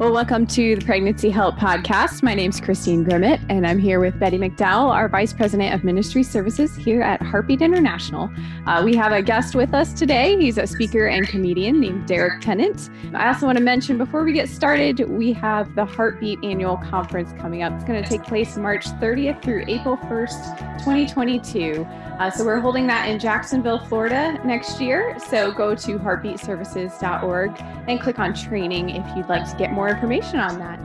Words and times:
Well, 0.00 0.12
welcome 0.12 0.46
to 0.46 0.76
the 0.76 0.82
Pregnancy 0.86 1.28
Help 1.28 1.56
Podcast. 1.56 2.22
My 2.22 2.32
name 2.32 2.48
is 2.48 2.58
Christine 2.58 3.04
Grimmett, 3.04 3.38
and 3.50 3.66
I'm 3.66 3.78
here 3.78 4.00
with 4.00 4.18
Betty 4.18 4.38
McDowell, 4.38 4.88
our 4.88 5.10
Vice 5.10 5.34
President 5.34 5.74
of 5.74 5.84
Ministry 5.84 6.22
Services 6.22 6.74
here 6.74 7.02
at 7.02 7.20
Heartbeat 7.20 7.60
International. 7.60 8.30
Uh, 8.66 8.80
we 8.82 8.96
have 8.96 9.12
a 9.12 9.20
guest 9.20 9.54
with 9.54 9.74
us 9.74 9.92
today. 9.92 10.38
He's 10.40 10.56
a 10.56 10.66
speaker 10.66 11.08
and 11.08 11.28
comedian 11.28 11.80
named 11.80 12.08
Derek 12.08 12.40
Tennant. 12.40 12.88
I 13.12 13.28
also 13.28 13.44
want 13.44 13.58
to 13.58 13.62
mention 13.62 13.98
before 13.98 14.24
we 14.24 14.32
get 14.32 14.48
started, 14.48 15.00
we 15.00 15.34
have 15.34 15.74
the 15.74 15.84
Heartbeat 15.84 16.42
Annual 16.42 16.78
Conference 16.78 17.34
coming 17.38 17.62
up. 17.62 17.74
It's 17.74 17.84
going 17.84 18.02
to 18.02 18.08
take 18.08 18.22
place 18.22 18.56
March 18.56 18.86
30th 18.86 19.42
through 19.42 19.66
April 19.68 19.98
1st, 19.98 20.78
2022. 20.78 21.86
Uh, 22.20 22.30
so 22.30 22.44
we're 22.44 22.60
holding 22.60 22.86
that 22.86 23.08
in 23.08 23.18
Jacksonville, 23.18 23.78
Florida 23.78 24.38
next 24.44 24.78
year. 24.78 25.18
So 25.30 25.50
go 25.50 25.74
to 25.74 25.98
heartbeatservices.org 25.98 27.58
and 27.88 27.98
click 27.98 28.18
on 28.18 28.34
training 28.34 28.90
if 28.90 29.16
you'd 29.16 29.30
like 29.30 29.50
to 29.50 29.56
get 29.56 29.72
more 29.72 29.88
information 29.88 30.38
on 30.38 30.58
that. 30.58 30.78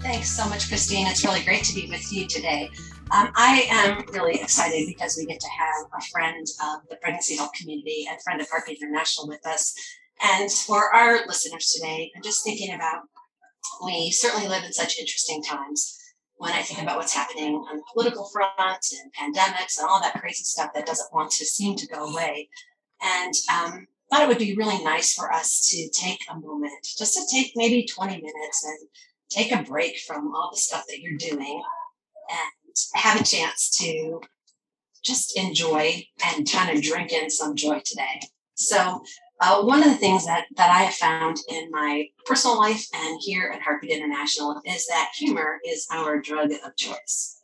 Thanks 0.00 0.30
so 0.30 0.48
much, 0.48 0.68
Christine. 0.68 1.06
It's 1.06 1.22
really 1.22 1.42
great 1.42 1.64
to 1.64 1.74
be 1.74 1.86
with 1.90 2.10
you 2.10 2.26
today. 2.26 2.70
Um, 3.10 3.30
I 3.36 3.66
am 3.68 4.02
really 4.14 4.40
excited 4.40 4.86
because 4.86 5.18
we 5.18 5.26
get 5.26 5.38
to 5.38 5.50
have 5.50 5.84
a 5.98 6.02
friend 6.10 6.46
of 6.64 6.88
the 6.88 6.96
pregnancy 6.96 7.36
help 7.36 7.52
community 7.52 8.06
and 8.08 8.18
friend 8.22 8.40
of 8.40 8.48
Heartbeat 8.48 8.80
International 8.80 9.28
with 9.28 9.46
us. 9.46 9.74
And 10.22 10.50
for 10.50 10.94
our 10.94 11.26
listeners 11.26 11.74
today, 11.78 12.10
I'm 12.16 12.22
just 12.22 12.42
thinking 12.42 12.74
about 12.74 13.02
we 13.84 14.10
certainly 14.10 14.48
live 14.48 14.64
in 14.64 14.72
such 14.72 14.98
interesting 14.98 15.42
times 15.42 15.98
when 16.42 16.52
I 16.52 16.62
think 16.62 16.82
about 16.82 16.96
what's 16.96 17.14
happening 17.14 17.54
on 17.54 17.76
the 17.76 17.82
political 17.92 18.28
front 18.28 18.52
and 18.58 19.12
pandemics 19.14 19.78
and 19.78 19.88
all 19.88 20.00
that 20.00 20.20
crazy 20.20 20.42
stuff 20.42 20.72
that 20.74 20.86
doesn't 20.86 21.14
want 21.14 21.30
to 21.30 21.44
seem 21.44 21.76
to 21.76 21.86
go 21.86 22.10
away. 22.12 22.48
And 23.00 23.32
um, 23.54 23.86
thought 24.10 24.24
it 24.24 24.28
would 24.28 24.38
be 24.38 24.56
really 24.56 24.82
nice 24.82 25.14
for 25.14 25.32
us 25.32 25.68
to 25.70 25.88
take 25.90 26.18
a 26.28 26.34
moment, 26.34 26.84
just 26.98 27.14
to 27.14 27.22
take 27.32 27.52
maybe 27.54 27.86
20 27.86 28.16
minutes 28.16 28.64
and 28.64 28.88
take 29.30 29.52
a 29.52 29.62
break 29.62 29.98
from 29.98 30.34
all 30.34 30.50
the 30.50 30.58
stuff 30.58 30.84
that 30.88 30.98
you're 30.98 31.16
doing 31.16 31.62
and 32.28 32.76
have 32.94 33.20
a 33.20 33.24
chance 33.24 33.70
to 33.78 34.20
just 35.04 35.38
enjoy 35.38 36.04
and 36.26 36.50
kind 36.50 36.76
of 36.76 36.82
drink 36.82 37.12
in 37.12 37.30
some 37.30 37.54
joy 37.54 37.80
today. 37.84 38.20
So 38.54 39.04
uh, 39.42 39.60
one 39.62 39.82
of 39.82 39.88
the 39.88 39.96
things 39.96 40.24
that, 40.24 40.46
that 40.56 40.70
I 40.70 40.84
have 40.84 40.94
found 40.94 41.36
in 41.48 41.68
my 41.72 42.06
personal 42.24 42.56
life 42.56 42.86
and 42.94 43.18
here 43.20 43.50
at 43.52 43.60
Heartbeat 43.60 43.90
International 43.90 44.62
is 44.64 44.86
that 44.86 45.10
humor 45.16 45.58
is 45.66 45.86
our 45.90 46.20
drug 46.20 46.52
of 46.64 46.76
choice. 46.76 47.40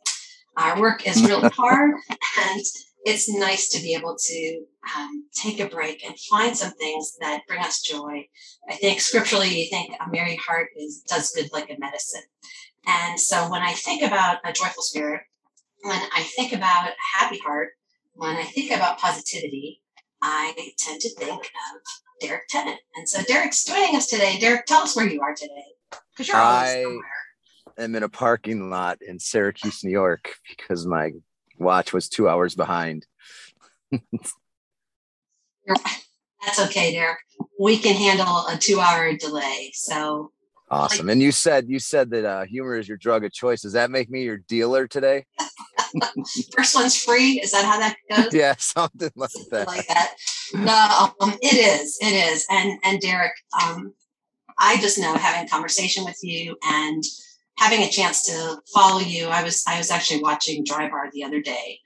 Our 0.55 0.79
work 0.79 1.05
is 1.05 1.21
really 1.21 1.49
hard, 1.53 1.91
and 2.09 2.61
it's 3.03 3.29
nice 3.29 3.67
to 3.69 3.81
be 3.81 3.95
able 3.95 4.15
to 4.17 4.65
um, 4.97 5.25
take 5.35 5.59
a 5.59 5.67
break 5.67 6.05
and 6.05 6.17
find 6.17 6.55
some 6.55 6.71
things 6.71 7.17
that 7.19 7.41
bring 7.47 7.59
us 7.59 7.81
joy. 7.81 8.27
I 8.69 8.75
think 8.75 9.01
scripturally, 9.01 9.49
you 9.49 9.69
think 9.69 9.93
a 9.99 10.09
merry 10.09 10.37
heart 10.37 10.69
is 10.77 11.01
does 11.01 11.31
good 11.31 11.49
like 11.51 11.69
a 11.69 11.79
medicine. 11.79 12.23
And 12.87 13.19
so 13.19 13.51
when 13.51 13.61
I 13.61 13.73
think 13.73 14.03
about 14.03 14.39
a 14.45 14.53
joyful 14.53 14.83
spirit, 14.83 15.21
when 15.81 16.01
I 16.15 16.23
think 16.23 16.53
about 16.53 16.87
a 16.87 17.17
happy 17.17 17.39
heart, 17.39 17.71
when 18.13 18.37
I 18.37 18.43
think 18.43 18.71
about 18.71 18.99
positivity, 18.99 19.81
I 20.21 20.73
tend 20.77 21.01
to 21.01 21.09
think 21.15 21.39
of 21.39 21.81
Derek 22.21 22.47
Tennant. 22.49 22.79
And 22.95 23.07
so 23.07 23.21
Derek's 23.23 23.63
joining 23.63 23.95
us 23.95 24.07
today. 24.07 24.37
Derek, 24.39 24.65
tell 24.65 24.81
us 24.81 24.95
where 24.95 25.07
you 25.07 25.21
are 25.21 25.33
today. 25.33 25.65
Because 26.11 26.27
you're 26.27 26.37
I 26.37 26.85
am 27.77 27.95
in 27.95 28.03
a 28.03 28.09
parking 28.09 28.69
lot 28.69 28.99
in 29.01 29.19
Syracuse, 29.19 29.83
New 29.83 29.91
York, 29.91 30.35
because 30.49 30.85
my 30.85 31.11
watch 31.57 31.93
was 31.93 32.09
two 32.09 32.27
hours 32.27 32.55
behind. 32.55 33.05
That's 36.45 36.59
okay, 36.67 36.93
Derek. 36.93 37.17
We 37.59 37.77
can 37.77 37.95
handle 37.95 38.47
a 38.47 38.57
two-hour 38.57 39.17
delay. 39.17 39.71
So 39.73 40.31
awesome. 40.69 41.07
Like, 41.07 41.13
and 41.13 41.21
you 41.21 41.31
said 41.31 41.69
you 41.69 41.79
said 41.79 42.09
that 42.11 42.25
uh, 42.25 42.45
humor 42.45 42.77
is 42.77 42.87
your 42.87 42.97
drug 42.97 43.23
of 43.23 43.31
choice. 43.31 43.61
Does 43.61 43.73
that 43.73 43.91
make 43.91 44.09
me 44.09 44.23
your 44.23 44.37
dealer 44.37 44.87
today? 44.87 45.25
First 46.55 46.75
one's 46.75 47.01
free. 47.01 47.39
Is 47.41 47.51
that 47.51 47.65
how 47.65 47.79
that 47.79 47.95
goes? 48.09 48.33
yeah, 48.33 48.55
something 48.57 49.11
like 49.15 49.31
that. 49.51 49.67
like 49.67 49.87
that. 49.87 50.15
No, 50.53 51.13
um, 51.19 51.37
it 51.41 51.53
is. 51.53 51.97
It 52.01 52.13
is. 52.13 52.45
And 52.49 52.79
and 52.83 52.99
Derek, 52.99 53.33
um, 53.63 53.93
I 54.57 54.77
just 54.77 54.99
know 54.99 55.15
having 55.15 55.45
a 55.45 55.49
conversation 55.49 56.05
with 56.05 56.17
you 56.21 56.57
and 56.63 57.03
having 57.57 57.81
a 57.81 57.89
chance 57.89 58.25
to 58.25 58.61
follow 58.73 58.99
you. 58.99 59.27
I 59.27 59.43
was 59.43 59.63
I 59.67 59.77
was 59.77 59.91
actually 59.91 60.21
watching 60.21 60.63
Dry 60.63 60.89
Bar 60.89 61.09
the 61.11 61.23
other 61.23 61.41
day 61.41 61.79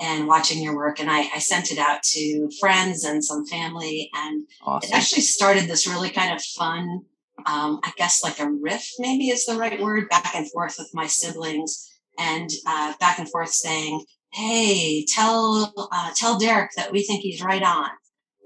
and 0.00 0.26
watching 0.26 0.62
your 0.62 0.74
work, 0.74 0.98
and 0.98 1.10
I, 1.10 1.28
I 1.34 1.38
sent 1.38 1.70
it 1.70 1.78
out 1.78 2.02
to 2.02 2.50
friends 2.58 3.04
and 3.04 3.22
some 3.22 3.46
family, 3.46 4.10
and 4.14 4.46
awesome. 4.62 4.88
it 4.88 4.96
actually 4.96 5.22
started 5.22 5.64
this 5.64 5.86
really 5.86 6.10
kind 6.10 6.34
of 6.34 6.42
fun. 6.42 7.02
Um, 7.46 7.80
I 7.82 7.92
guess 7.96 8.22
like 8.22 8.38
a 8.38 8.50
riff, 8.50 8.86
maybe 8.98 9.28
is 9.28 9.46
the 9.46 9.56
right 9.56 9.80
word, 9.80 10.10
back 10.10 10.34
and 10.34 10.50
forth 10.50 10.76
with 10.78 10.90
my 10.92 11.06
siblings 11.06 11.89
and 12.20 12.50
uh, 12.66 12.92
back 13.00 13.18
and 13.18 13.28
forth 13.28 13.50
saying, 13.50 14.04
"Hey, 14.32 15.04
tell 15.06 15.72
uh, 15.90 16.10
tell 16.14 16.38
Derek 16.38 16.70
that 16.76 16.92
we 16.92 17.02
think 17.02 17.22
he's 17.22 17.42
right 17.42 17.62
on." 17.62 17.90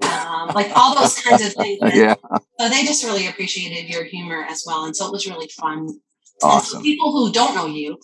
Um, 0.02 0.54
like 0.54 0.70
all 0.74 0.94
those 0.94 1.18
kinds 1.20 1.44
of 1.44 1.52
things. 1.54 1.80
yeah. 1.94 2.14
So 2.60 2.68
they 2.68 2.84
just 2.84 3.04
really 3.04 3.26
appreciated 3.26 3.92
your 3.92 4.04
humor 4.04 4.44
as 4.48 4.64
well, 4.66 4.84
and 4.84 4.96
so 4.96 5.06
it 5.06 5.12
was 5.12 5.26
really 5.26 5.48
fun. 5.48 5.88
Awesome. 6.42 6.82
people 6.82 7.12
who 7.12 7.32
don't 7.32 7.54
know 7.54 7.66
you, 7.66 7.98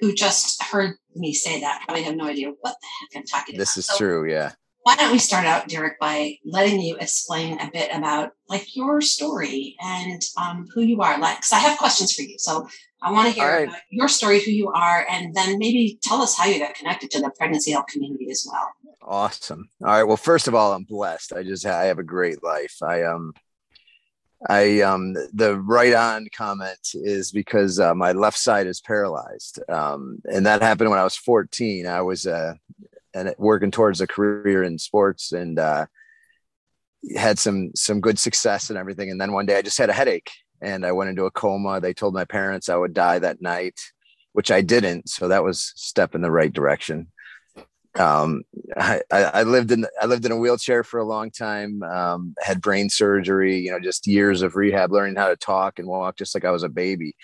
who 0.00 0.12
just 0.12 0.62
heard 0.62 0.96
me 1.14 1.32
say 1.32 1.60
that, 1.60 1.82
probably 1.84 2.02
have 2.02 2.16
no 2.16 2.26
idea 2.26 2.52
what 2.60 2.74
the 2.80 2.86
heck 3.00 3.20
I'm 3.20 3.24
talking 3.24 3.56
this 3.56 3.70
about. 3.70 3.76
This 3.76 3.78
is 3.78 3.86
so 3.86 3.96
true. 3.96 4.30
Yeah. 4.30 4.52
Why 4.82 4.96
don't 4.96 5.12
we 5.12 5.18
start 5.18 5.44
out, 5.44 5.68
Derek, 5.68 5.98
by 6.00 6.38
letting 6.44 6.80
you 6.80 6.96
explain 6.96 7.60
a 7.60 7.70
bit 7.70 7.90
about 7.92 8.30
like 8.48 8.74
your 8.74 9.00
story 9.00 9.76
and 9.80 10.22
um, 10.40 10.66
who 10.74 10.82
you 10.82 11.00
are? 11.02 11.18
Like, 11.18 11.38
because 11.38 11.52
I 11.52 11.58
have 11.58 11.78
questions 11.78 12.14
for 12.14 12.22
you. 12.22 12.36
So 12.38 12.68
I 13.00 13.12
want 13.12 13.28
to 13.28 13.40
hear 13.40 13.66
right. 13.66 13.70
your 13.90 14.08
story, 14.08 14.40
who 14.40 14.50
you 14.50 14.70
are, 14.72 15.06
and 15.08 15.34
then 15.34 15.58
maybe 15.58 15.98
tell 16.02 16.20
us 16.20 16.36
how 16.36 16.46
you 16.46 16.58
got 16.58 16.74
connected 16.74 17.10
to 17.12 17.20
the 17.20 17.30
pregnancy 17.30 17.70
help 17.70 17.86
community 17.88 18.28
as 18.30 18.46
well. 18.50 18.72
Awesome. 19.02 19.68
All 19.82 19.88
right. 19.88 20.02
Well, 20.02 20.16
first 20.16 20.48
of 20.48 20.54
all, 20.54 20.72
I'm 20.72 20.84
blessed. 20.84 21.32
I 21.32 21.42
just 21.42 21.64
I 21.64 21.84
have 21.84 21.98
a 21.98 22.04
great 22.04 22.42
life. 22.42 22.76
I 22.82 23.04
um 23.04 23.32
I 24.48 24.80
um 24.80 25.14
the 25.32 25.60
right 25.60 25.94
on 25.94 26.28
comment 26.34 26.78
is 26.94 27.30
because 27.30 27.78
uh, 27.78 27.94
my 27.94 28.12
left 28.12 28.38
side 28.38 28.66
is 28.66 28.80
paralyzed, 28.80 29.60
um, 29.68 30.18
and 30.24 30.44
that 30.46 30.62
happened 30.62 30.90
when 30.90 30.98
I 30.98 31.04
was 31.04 31.16
14. 31.16 31.86
I 31.86 32.02
was 32.02 32.26
uh, 32.26 32.54
and 33.14 33.34
working 33.38 33.70
towards 33.70 34.00
a 34.00 34.06
career 34.06 34.62
in 34.62 34.78
sports 34.78 35.32
and 35.32 35.58
uh, 35.58 35.86
had 37.16 37.38
some 37.38 37.70
some 37.74 38.00
good 38.00 38.18
success 38.18 38.70
and 38.70 38.78
everything. 38.78 39.10
And 39.10 39.20
then 39.20 39.32
one 39.32 39.46
day 39.46 39.56
I 39.56 39.62
just 39.62 39.78
had 39.78 39.90
a 39.90 39.94
headache 39.94 40.30
and 40.60 40.84
I 40.84 40.92
went 40.92 41.10
into 41.10 41.24
a 41.24 41.30
coma. 41.30 41.80
They 41.80 41.94
told 41.94 42.14
my 42.14 42.24
parents 42.24 42.68
I 42.68 42.76
would 42.76 42.94
die 42.94 43.18
that 43.18 43.40
night, 43.40 43.80
which 44.32 44.50
I 44.50 44.60
didn't. 44.60 45.08
So 45.08 45.28
that 45.28 45.44
was 45.44 45.72
step 45.76 46.14
in 46.14 46.20
the 46.20 46.30
right 46.30 46.52
direction. 46.52 47.08
Um, 47.98 48.42
I, 48.76 49.02
I, 49.10 49.42
lived 49.42 49.72
in 49.72 49.86
I 50.00 50.06
lived 50.06 50.24
in 50.24 50.32
a 50.32 50.36
wheelchair 50.36 50.84
for 50.84 51.00
a 51.00 51.04
long 51.04 51.30
time. 51.30 51.82
Um, 51.82 52.34
had 52.40 52.60
brain 52.60 52.88
surgery, 52.90 53.58
you 53.58 53.70
know, 53.70 53.80
just 53.80 54.06
years 54.06 54.42
of 54.42 54.56
rehab, 54.56 54.92
learning 54.92 55.16
how 55.16 55.28
to 55.28 55.36
talk 55.36 55.78
and 55.78 55.88
walk, 55.88 56.16
just 56.16 56.34
like 56.34 56.44
I 56.44 56.50
was 56.50 56.62
a 56.62 56.68
baby. 56.68 57.16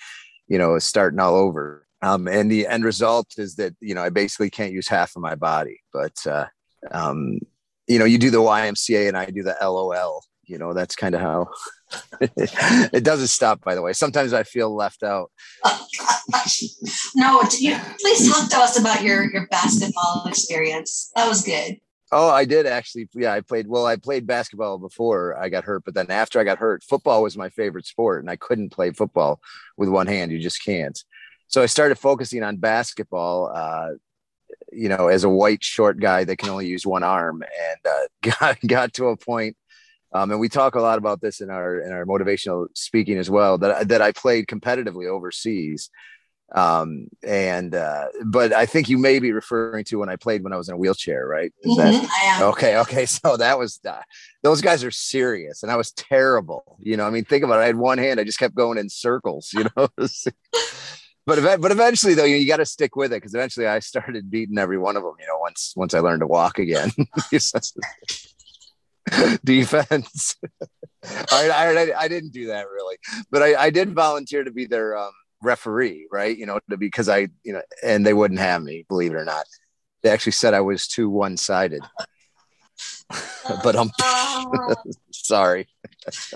You 0.48 0.58
know, 0.58 0.78
starting 0.78 1.20
all 1.20 1.36
over. 1.36 1.86
Um, 2.02 2.28
and 2.28 2.50
the 2.50 2.66
end 2.66 2.84
result 2.84 3.38
is 3.38 3.56
that 3.56 3.74
you 3.80 3.94
know 3.94 4.02
I 4.02 4.10
basically 4.10 4.50
can't 4.50 4.72
use 4.72 4.88
half 4.88 5.16
of 5.16 5.22
my 5.22 5.36
body. 5.36 5.80
But 5.92 6.14
uh, 6.26 6.46
um, 6.90 7.38
you 7.86 7.98
know, 7.98 8.04
you 8.04 8.18
do 8.18 8.30
the 8.30 8.38
YMCA 8.38 9.08
and 9.08 9.16
I 9.16 9.26
do 9.26 9.42
the 9.42 9.56
LOL. 9.60 10.22
You 10.44 10.58
know, 10.58 10.74
that's 10.74 10.96
kind 10.96 11.14
of 11.14 11.20
how 11.20 11.48
it 12.20 13.04
doesn't 13.04 13.28
stop, 13.28 13.62
by 13.62 13.74
the 13.74 13.82
way. 13.82 13.92
Sometimes 13.92 14.32
I 14.32 14.42
feel 14.42 14.74
left 14.74 15.02
out. 15.02 15.30
No, 17.14 17.42
you, 17.58 17.76
please 18.00 18.30
talk 18.32 18.48
to 18.50 18.56
us 18.56 18.78
about 18.78 19.02
your 19.02 19.30
your 19.30 19.46
basketball 19.48 20.24
experience. 20.26 21.10
That 21.14 21.28
was 21.28 21.42
good. 21.42 21.78
Oh, 22.12 22.28
I 22.28 22.44
did 22.44 22.66
actually. 22.66 23.08
Yeah, 23.14 23.32
I 23.32 23.40
played. 23.40 23.66
Well, 23.66 23.86
I 23.86 23.96
played 23.96 24.26
basketball 24.26 24.78
before 24.78 25.38
I 25.38 25.48
got 25.48 25.64
hurt, 25.64 25.84
but 25.84 25.94
then 25.94 26.10
after 26.10 26.40
I 26.40 26.44
got 26.44 26.58
hurt, 26.58 26.82
football 26.82 27.22
was 27.22 27.36
my 27.36 27.50
favorite 27.50 27.86
sport, 27.86 28.22
and 28.22 28.30
I 28.30 28.36
couldn't 28.36 28.70
play 28.70 28.90
football 28.92 29.40
with 29.76 29.88
one 29.88 30.06
hand. 30.06 30.32
You 30.32 30.38
just 30.38 30.64
can't. 30.64 30.98
So 31.48 31.62
I 31.62 31.66
started 31.66 31.96
focusing 31.96 32.42
on 32.42 32.56
basketball. 32.56 33.52
Uh, 33.54 33.90
you 34.72 34.88
know, 34.88 35.08
as 35.08 35.24
a 35.24 35.28
white 35.28 35.62
short 35.62 36.00
guy 36.00 36.24
that 36.24 36.38
can 36.38 36.48
only 36.48 36.66
use 36.66 36.86
one 36.86 37.02
arm, 37.02 37.42
and 37.42 37.80
uh, 37.86 38.32
got 38.40 38.58
got 38.66 38.92
to 38.94 39.08
a 39.08 39.16
point 39.16 39.56
um, 40.14 40.30
and 40.30 40.38
we 40.38 40.48
talk 40.48 40.76
a 40.76 40.80
lot 40.80 40.98
about 40.98 41.20
this 41.20 41.40
in 41.40 41.50
our 41.50 41.80
in 41.80 41.92
our 41.92 42.06
motivational 42.06 42.68
speaking 42.74 43.18
as 43.18 43.28
well. 43.28 43.58
That 43.58 43.88
that 43.88 44.00
I 44.00 44.12
played 44.12 44.46
competitively 44.46 45.08
overseas, 45.08 45.90
um, 46.54 47.08
and 47.26 47.74
uh, 47.74 48.06
but 48.24 48.52
I 48.52 48.64
think 48.64 48.88
you 48.88 48.96
may 48.96 49.18
be 49.18 49.32
referring 49.32 49.84
to 49.86 49.96
when 49.96 50.08
I 50.08 50.14
played 50.14 50.44
when 50.44 50.52
I 50.52 50.56
was 50.56 50.68
in 50.68 50.74
a 50.74 50.78
wheelchair, 50.78 51.26
right? 51.26 51.52
Is 51.62 51.76
mm-hmm, 51.76 52.06
that 52.06 52.42
okay? 52.42 52.76
Okay, 52.78 53.06
so 53.06 53.36
that 53.36 53.58
was 53.58 53.80
uh, 53.84 54.02
those 54.44 54.60
guys 54.60 54.84
are 54.84 54.92
serious, 54.92 55.64
and 55.64 55.72
I 55.72 55.76
was 55.76 55.90
terrible. 55.90 56.78
You 56.78 56.96
know, 56.96 57.06
I 57.06 57.10
mean, 57.10 57.24
think 57.24 57.42
about 57.42 57.58
it. 57.58 57.62
I 57.62 57.66
had 57.66 57.76
one 57.76 57.98
hand, 57.98 58.20
I 58.20 58.24
just 58.24 58.38
kept 58.38 58.54
going 58.54 58.78
in 58.78 58.88
circles. 58.88 59.50
You 59.52 59.64
know. 59.76 59.88
but 61.26 61.60
but 61.60 61.72
eventually 61.72 62.14
though 62.14 62.24
you, 62.24 62.36
you 62.36 62.46
got 62.46 62.58
to 62.58 62.66
stick 62.66 62.94
with 62.94 63.12
it 63.12 63.16
because 63.16 63.34
eventually 63.34 63.66
I 63.66 63.80
started 63.80 64.30
beating 64.30 64.58
every 64.58 64.78
one 64.78 64.96
of 64.96 65.02
them. 65.02 65.14
You 65.18 65.26
know, 65.26 65.38
once 65.40 65.72
once 65.74 65.92
I 65.92 65.98
learned 65.98 66.20
to 66.20 66.28
walk 66.28 66.60
again. 66.60 66.92
defense. 69.44 70.36
I, 71.30 71.50
I, 71.50 72.04
I, 72.04 72.08
didn't 72.08 72.32
do 72.32 72.46
that 72.46 72.66
really, 72.66 72.96
but 73.30 73.42
I, 73.42 73.64
I 73.64 73.70
did 73.70 73.92
volunteer 73.92 74.42
to 74.42 74.50
be 74.50 74.64
their 74.64 74.96
um, 74.96 75.12
referee, 75.42 76.06
right? 76.10 76.36
You 76.36 76.46
know, 76.46 76.58
to, 76.70 76.78
because 76.78 77.08
I, 77.08 77.28
you 77.42 77.52
know, 77.52 77.62
and 77.82 78.06
they 78.06 78.14
wouldn't 78.14 78.40
have 78.40 78.62
me, 78.62 78.86
believe 78.88 79.12
it 79.12 79.16
or 79.16 79.24
not. 79.24 79.44
They 80.02 80.10
actually 80.10 80.32
said 80.32 80.54
I 80.54 80.60
was 80.60 80.86
too 80.86 81.10
one 81.10 81.36
sided. 81.36 81.82
but 83.62 83.76
I'm 83.76 83.90
sorry. 85.12 85.68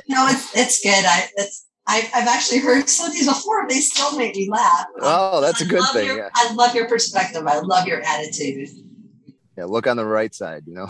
no, 0.08 0.26
it's, 0.28 0.56
it's 0.56 0.82
good. 0.82 1.04
I, 1.04 1.28
it's, 1.36 1.66
I've, 1.86 2.10
I've 2.14 2.28
actually 2.28 2.58
heard 2.58 2.88
some 2.88 3.06
of 3.06 3.12
these 3.14 3.26
before. 3.26 3.66
They 3.66 3.80
still 3.80 4.16
make 4.18 4.36
me 4.36 4.48
laugh. 4.50 4.86
Oh, 5.00 5.40
that's 5.40 5.62
a 5.62 5.64
good 5.64 5.82
thing. 5.94 6.06
Your, 6.06 6.18
yeah. 6.18 6.28
I 6.34 6.52
love 6.52 6.74
your 6.74 6.86
perspective. 6.86 7.46
I 7.46 7.60
love 7.60 7.86
your 7.86 8.02
attitude. 8.02 8.68
Yeah, 9.56 9.64
look 9.64 9.86
on 9.86 9.96
the 9.96 10.04
right 10.04 10.34
side, 10.34 10.64
you 10.66 10.74
know. 10.74 10.86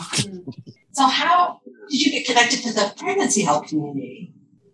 So, 0.98 1.06
how 1.06 1.60
did 1.88 2.00
you 2.00 2.10
get 2.10 2.26
connected 2.26 2.60
to 2.64 2.72
the 2.72 2.92
pregnancy 2.96 3.42
help 3.42 3.68
community? 3.68 4.32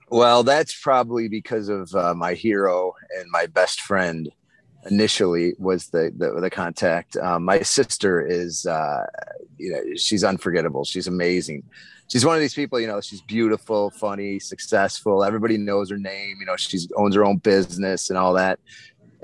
Well, 0.08 0.42
that's 0.42 0.74
probably 0.80 1.28
because 1.28 1.68
of 1.68 1.94
uh, 1.94 2.14
my 2.14 2.32
hero 2.32 2.94
and 3.18 3.26
my 3.30 3.44
best 3.44 3.82
friend. 3.82 4.30
Initially, 4.90 5.52
was 5.58 5.88
the 5.88 6.12
the, 6.16 6.40
the 6.40 6.48
contact. 6.48 7.18
Um, 7.18 7.44
my 7.44 7.60
sister 7.60 8.26
is, 8.26 8.64
uh, 8.64 9.04
you 9.58 9.70
know, 9.72 9.96
she's 9.96 10.24
unforgettable. 10.24 10.84
She's 10.84 11.06
amazing 11.06 11.62
she's 12.08 12.24
one 12.24 12.34
of 12.34 12.40
these 12.40 12.54
people, 12.54 12.80
you 12.80 12.86
know, 12.86 13.00
she's 13.00 13.20
beautiful, 13.22 13.90
funny, 13.90 14.38
successful. 14.38 15.24
Everybody 15.24 15.56
knows 15.56 15.90
her 15.90 15.98
name. 15.98 16.36
You 16.40 16.46
know, 16.46 16.56
she 16.56 16.78
owns 16.96 17.14
her 17.14 17.24
own 17.24 17.38
business 17.38 18.10
and 18.10 18.18
all 18.18 18.34
that. 18.34 18.58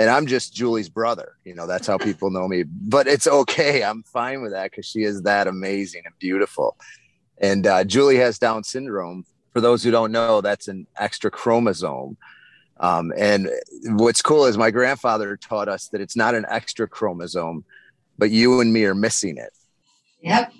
And 0.00 0.08
I'm 0.08 0.26
just 0.26 0.54
Julie's 0.54 0.88
brother. 0.88 1.36
You 1.44 1.54
know, 1.54 1.66
that's 1.66 1.86
how 1.86 1.98
people 1.98 2.30
know 2.30 2.48
me. 2.48 2.64
But 2.64 3.06
it's 3.06 3.26
okay. 3.26 3.84
I'm 3.84 4.02
fine 4.02 4.40
with 4.40 4.52
that 4.52 4.70
because 4.70 4.86
she 4.86 5.02
is 5.02 5.22
that 5.22 5.46
amazing 5.46 6.02
and 6.06 6.14
beautiful. 6.18 6.76
And 7.38 7.66
uh, 7.66 7.84
Julie 7.84 8.16
has 8.16 8.38
Down 8.38 8.64
syndrome. 8.64 9.26
For 9.52 9.60
those 9.60 9.84
who 9.84 9.90
don't 9.90 10.10
know, 10.10 10.40
that's 10.40 10.68
an 10.68 10.86
extra 10.96 11.30
chromosome. 11.30 12.16
Um, 12.78 13.12
and 13.14 13.50
what's 13.84 14.22
cool 14.22 14.46
is 14.46 14.56
my 14.56 14.70
grandfather 14.70 15.36
taught 15.36 15.68
us 15.68 15.88
that 15.88 16.00
it's 16.00 16.16
not 16.16 16.34
an 16.34 16.46
extra 16.48 16.88
chromosome, 16.88 17.64
but 18.16 18.30
you 18.30 18.60
and 18.60 18.72
me 18.72 18.84
are 18.86 18.94
missing 18.94 19.36
it. 19.36 19.52
Yep 20.22 20.52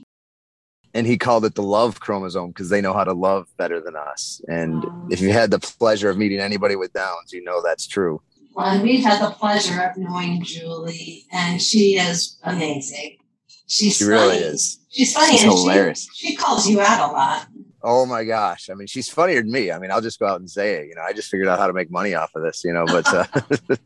and 0.94 1.06
he 1.06 1.16
called 1.16 1.44
it 1.44 1.54
the 1.54 1.62
love 1.62 2.00
chromosome 2.00 2.48
because 2.48 2.69
they 2.69 2.81
know 2.81 2.92
how 2.92 3.04
to 3.04 3.12
love 3.12 3.46
better 3.56 3.81
than 3.81 3.94
us. 3.96 4.40
And 4.48 4.84
if 5.10 5.20
you 5.20 5.32
had 5.32 5.50
the 5.50 5.58
pleasure 5.58 6.10
of 6.10 6.19
meeting 6.19 6.40
anybody 6.40 6.76
with 6.76 6.92
Downs, 6.92 7.32
you 7.32 7.44
know 7.44 7.62
that's 7.62 7.87
true. 7.87 8.20
And 8.62 8.83
we've 8.83 9.05
had 9.05 9.23
the 9.23 9.31
pleasure 9.31 9.81
of 9.83 9.97
knowing 9.97 10.43
Julie, 10.43 11.27
and 11.33 11.61
she 11.61 11.99
is 11.99 12.39
amazing. 12.43 13.19
She's 13.67 13.97
she 13.97 14.05
funny. 14.05 14.17
really 14.17 14.37
is. 14.39 14.81
She's 14.89 15.12
funny. 15.12 15.33
She's 15.33 15.43
hilarious. 15.43 16.09
She, 16.15 16.29
she 16.29 16.37
calls 16.37 16.69
you 16.69 16.81
out 16.81 17.11
a 17.11 17.12
lot. 17.12 17.47
Oh 17.83 18.05
my 18.05 18.25
gosh. 18.25 18.69
I 18.69 18.75
mean, 18.75 18.87
she's 18.87 19.09
funnier 19.09 19.41
than 19.41 19.51
me. 19.51 19.71
I 19.71 19.79
mean, 19.79 19.91
I'll 19.91 20.03
just 20.03 20.19
go 20.19 20.27
out 20.27 20.41
and 20.41 20.51
say 20.51 20.75
it. 20.75 20.89
You 20.89 20.95
know, 20.97 21.03
I 21.03 21.12
just 21.12 21.31
figured 21.31 21.49
out 21.49 21.59
how 21.59 21.67
to 21.67 21.73
make 21.73 21.91
money 21.91 22.15
off 22.15 22.31
of 22.35 22.43
this, 22.43 22.62
you 22.62 22.73
know, 22.73 22.85
but 22.85 23.07
uh, 23.15 23.25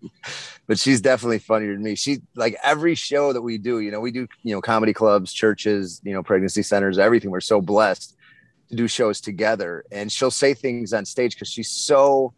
but 0.67 0.79
she's 0.79 1.01
definitely 1.01 1.39
funnier 1.39 1.75
than 1.75 1.83
me. 1.83 1.95
She 1.95 2.23
like 2.35 2.57
every 2.65 2.97
show 2.97 3.33
that 3.33 3.43
we 3.43 3.57
do, 3.57 3.79
you 3.79 3.93
know, 3.93 4.01
we 4.01 4.11
do, 4.11 4.27
you 4.43 4.55
know, 4.55 4.61
comedy 4.61 4.93
clubs, 4.93 5.33
churches, 5.33 6.01
you 6.03 6.13
know, 6.13 6.23
pregnancy 6.23 6.63
centers, 6.63 6.99
everything. 6.99 7.31
We're 7.31 7.41
so 7.41 7.61
blessed 7.61 8.17
to 8.71 8.75
do 8.75 8.89
shows 8.89 9.21
together. 9.21 9.85
And 9.93 10.11
she'll 10.11 10.31
say 10.31 10.55
things 10.55 10.93
on 10.93 11.05
stage 11.05 11.35
because 11.35 11.49
she's 11.49 11.71
so 11.71 12.35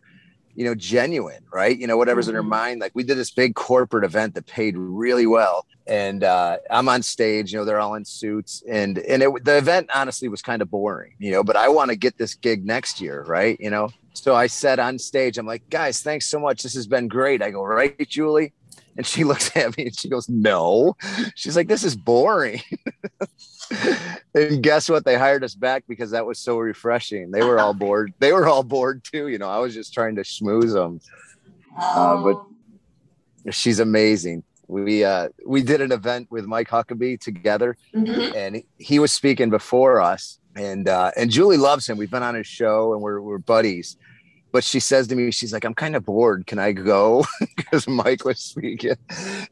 you 0.57 0.65
know, 0.65 0.75
genuine, 0.75 1.45
right? 1.53 1.79
You 1.79 1.87
know, 1.87 1.97
whatever's 1.97 2.27
mm-hmm. 2.27 2.31
in 2.31 2.35
her 2.37 2.43
mm-hmm. 2.43 2.51
mind. 2.51 2.81
Like 2.81 2.93
we 2.95 3.03
did 3.03 3.19
this 3.19 3.31
big 3.31 3.55
corporate 3.55 4.05
event 4.05 4.35
that 4.35 4.47
paid 4.47 4.77
really 4.77 5.27
well, 5.27 5.67
and 5.87 6.25
uh, 6.25 6.59
I'm 6.71 6.89
on 6.89 7.03
stage. 7.03 7.53
You 7.53 7.59
know, 7.59 7.65
they're 7.65 7.81
all 7.81 7.95
in 7.95 8.05
suits, 8.05 8.63
and 8.69 8.99
and 8.99 9.23
it, 9.23 9.45
the 9.45 9.59
event 9.59 9.91
honestly 9.95 10.29
was 10.29 10.43
kind 10.43 10.63
of 10.63 10.71
boring, 10.71 11.15
you 11.19 11.31
know. 11.31 11.45
But 11.45 11.57
I 11.57 11.69
want 11.69 11.91
to 11.91 11.97
get 11.97 12.19
this 12.19 12.35
gig 12.35 12.65
next 12.65 13.01
year, 13.01 13.23
right? 13.25 13.57
You 13.61 13.71
know, 13.71 13.91
so 14.15 14.35
I 14.35 14.47
said 14.47 14.79
on 14.79 14.99
stage, 14.99 15.39
I'm 15.39 15.47
like, 15.47 15.69
guys, 15.69 16.01
thanks 16.01 16.27
so 16.27 16.41
much. 16.41 16.63
This 16.63 16.75
has 16.75 16.87
been 16.87 17.07
great. 17.07 17.43
I 17.43 17.51
go, 17.51 17.63
right, 17.63 17.97
Julie. 18.09 18.53
And 18.97 19.07
she 19.07 19.25
looks 19.31 19.57
at 19.57 19.77
me 19.77 19.87
and 19.87 19.99
she 19.99 20.09
goes, 20.09 20.29
No. 20.29 20.97
She's 21.35 21.57
like, 21.57 21.69
This 21.69 21.85
is 21.85 21.97
boring. 21.97 22.61
and 24.35 24.63
guess 24.63 24.89
what? 24.89 25.05
They 25.05 25.17
hired 25.17 25.45
us 25.45 25.55
back 25.55 25.85
because 25.89 26.11
that 26.11 26.27
was 26.27 26.39
so 26.39 26.59
refreshing. 26.59 27.31
They 27.31 27.43
were 27.43 27.59
all 27.59 27.75
bored. 27.87 28.15
They 28.19 28.33
were 28.33 28.47
all 28.47 28.63
bored 28.63 29.05
too. 29.05 29.29
You 29.29 29.39
know, 29.39 29.49
I 29.49 29.59
was 29.59 29.75
just 29.75 29.93
trying 29.93 30.17
to 30.17 30.23
schmooze 30.23 30.73
them. 30.73 31.01
Uh, 31.79 32.23
but 32.23 32.37
oh. 32.37 32.49
she's 33.51 33.81
amazing. 33.81 34.43
We 34.69 35.05
uh, 35.05 35.29
we 35.45 35.63
did 35.63 35.81
an 35.81 35.93
event 35.93 36.29
with 36.31 36.47
Mike 36.47 36.69
Huckabee 36.69 37.21
together, 37.21 37.77
mm-hmm. 37.95 38.37
and 38.37 38.63
he 38.79 38.99
was 38.99 39.13
speaking 39.13 39.49
before 39.49 40.01
us. 40.01 40.41
And 40.57 40.89
uh, 40.89 41.13
and 41.17 41.31
Julie 41.31 41.59
loves 41.59 41.89
him. 41.89 41.99
We've 41.99 42.11
been 42.11 42.25
on 42.25 42.35
his 42.35 42.49
show, 42.49 42.93
and 42.93 43.01
we're 43.01 43.21
we're 43.21 43.39
buddies 43.39 43.97
but 44.53 44.65
she 44.65 44.81
says 44.81 45.07
to 45.09 45.17
me, 45.17 45.31
she's 45.31 45.53
like, 45.53 45.65
I'm 45.65 45.75
kind 45.75 45.97
of 45.97 46.05
bored. 46.05 46.47
Can 46.47 46.59
I 46.59 46.73
go? 46.73 47.25
because 47.57 47.87
Mike 47.87 48.25
was 48.25 48.41
speaking. 48.41 48.97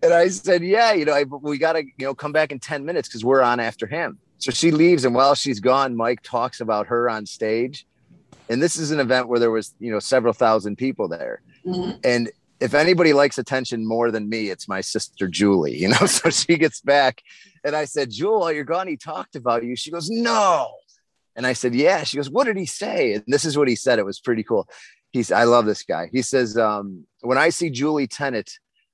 And 0.03 0.13
I 0.13 0.29
said, 0.29 0.63
Yeah, 0.63 0.93
you 0.93 1.05
know, 1.05 1.13
I, 1.13 1.25
we 1.25 1.59
got 1.59 1.75
to, 1.75 1.85
you 1.85 2.07
know, 2.07 2.15
come 2.15 2.33
back 2.33 2.53
in 2.53 2.59
10 2.59 2.85
minutes 2.85 3.09
because 3.09 3.25
we're 3.25 3.43
on 3.43 3.61
after 3.61 3.87
him. 3.87 4.19
So 4.39 4.51
she 4.51 4.71
leaves. 4.71 5.05
And 5.05 5.15
while 5.15 5.35
she's 5.35 5.61
gone, 5.61 5.97
Mike 5.97 6.21
talks 6.23 6.61
about 6.61 6.87
her 6.89 7.09
on 7.09 7.27
stage. 7.27 7.87
And 8.49 8.63
this 8.63 8.77
is 8.77 8.91
an 8.91 9.01
event 9.01 9.29
where 9.29 9.41
there 9.41 9.51
was, 9.51 9.75
you 9.81 9.91
know, 9.91 10.01
several 10.01 10.33
thousand 10.33 10.77
people 10.77 11.09
there. 11.09 11.41
Mm-hmm. 11.67 11.99
And 12.05 12.31
if 12.61 12.75
anybody 12.75 13.13
likes 13.13 13.39
attention 13.39 13.87
more 13.87 14.11
than 14.11 14.29
me, 14.29 14.51
it's 14.51 14.69
my 14.69 14.81
sister 14.81 15.29
Julie, 15.29 15.77
you 15.77 15.89
know. 15.89 15.97
So 16.07 16.31
she 16.31 16.57
gets 16.57 16.81
back 16.81 17.23
and 17.65 17.75
I 17.75 17.85
said, 17.85 18.11
Jewel, 18.11 18.41
while 18.41 18.53
you're 18.53 18.65
gone, 18.65 18.87
he 18.87 18.97
talked 18.97 19.37
about 19.37 19.65
you. 19.65 19.77
She 19.77 19.91
goes, 19.91 20.09
No. 20.11 20.75
And 21.37 21.47
I 21.47 21.53
said, 21.53 21.75
Yeah. 21.75 22.05
She 22.05 22.17
goes, 22.17 22.31
What 22.31 22.45
did 22.45 22.57
he 22.57 22.67
say? 22.67 23.15
And 23.15 23.25
this 23.27 23.45
is 23.45 23.57
what 23.57 23.69
he 23.69 23.77
said. 23.77 23.99
It 23.99 24.05
was 24.05 24.21
pretty 24.21 24.43
cool. 24.43 24.69
He's, 25.13 25.31
I 25.31 25.45
love 25.45 25.67
this 25.67 25.83
guy. 25.83 26.09
He 26.13 26.23
says, 26.23 26.57
um, 26.57 27.07
When 27.21 27.39
I 27.39 27.49
see 27.51 27.71
Julie 27.71 28.07
Tennant, 28.07 28.51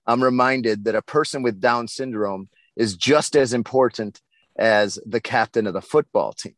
I'm 0.07 0.23
reminded 0.23 0.85
that 0.85 0.95
a 0.95 1.03
person 1.03 1.43
with 1.43 1.61
Down 1.61 1.89
syndrome 1.89 2.49
is 2.77 2.97
just 2.97 3.37
as 3.37 3.53
important 3.53 4.21
as 4.57 4.99
the 5.07 5.21
captain 5.21 5.67
of 5.67 5.75
the 5.75 5.83
football 5.83 6.33
team. 6.33 6.57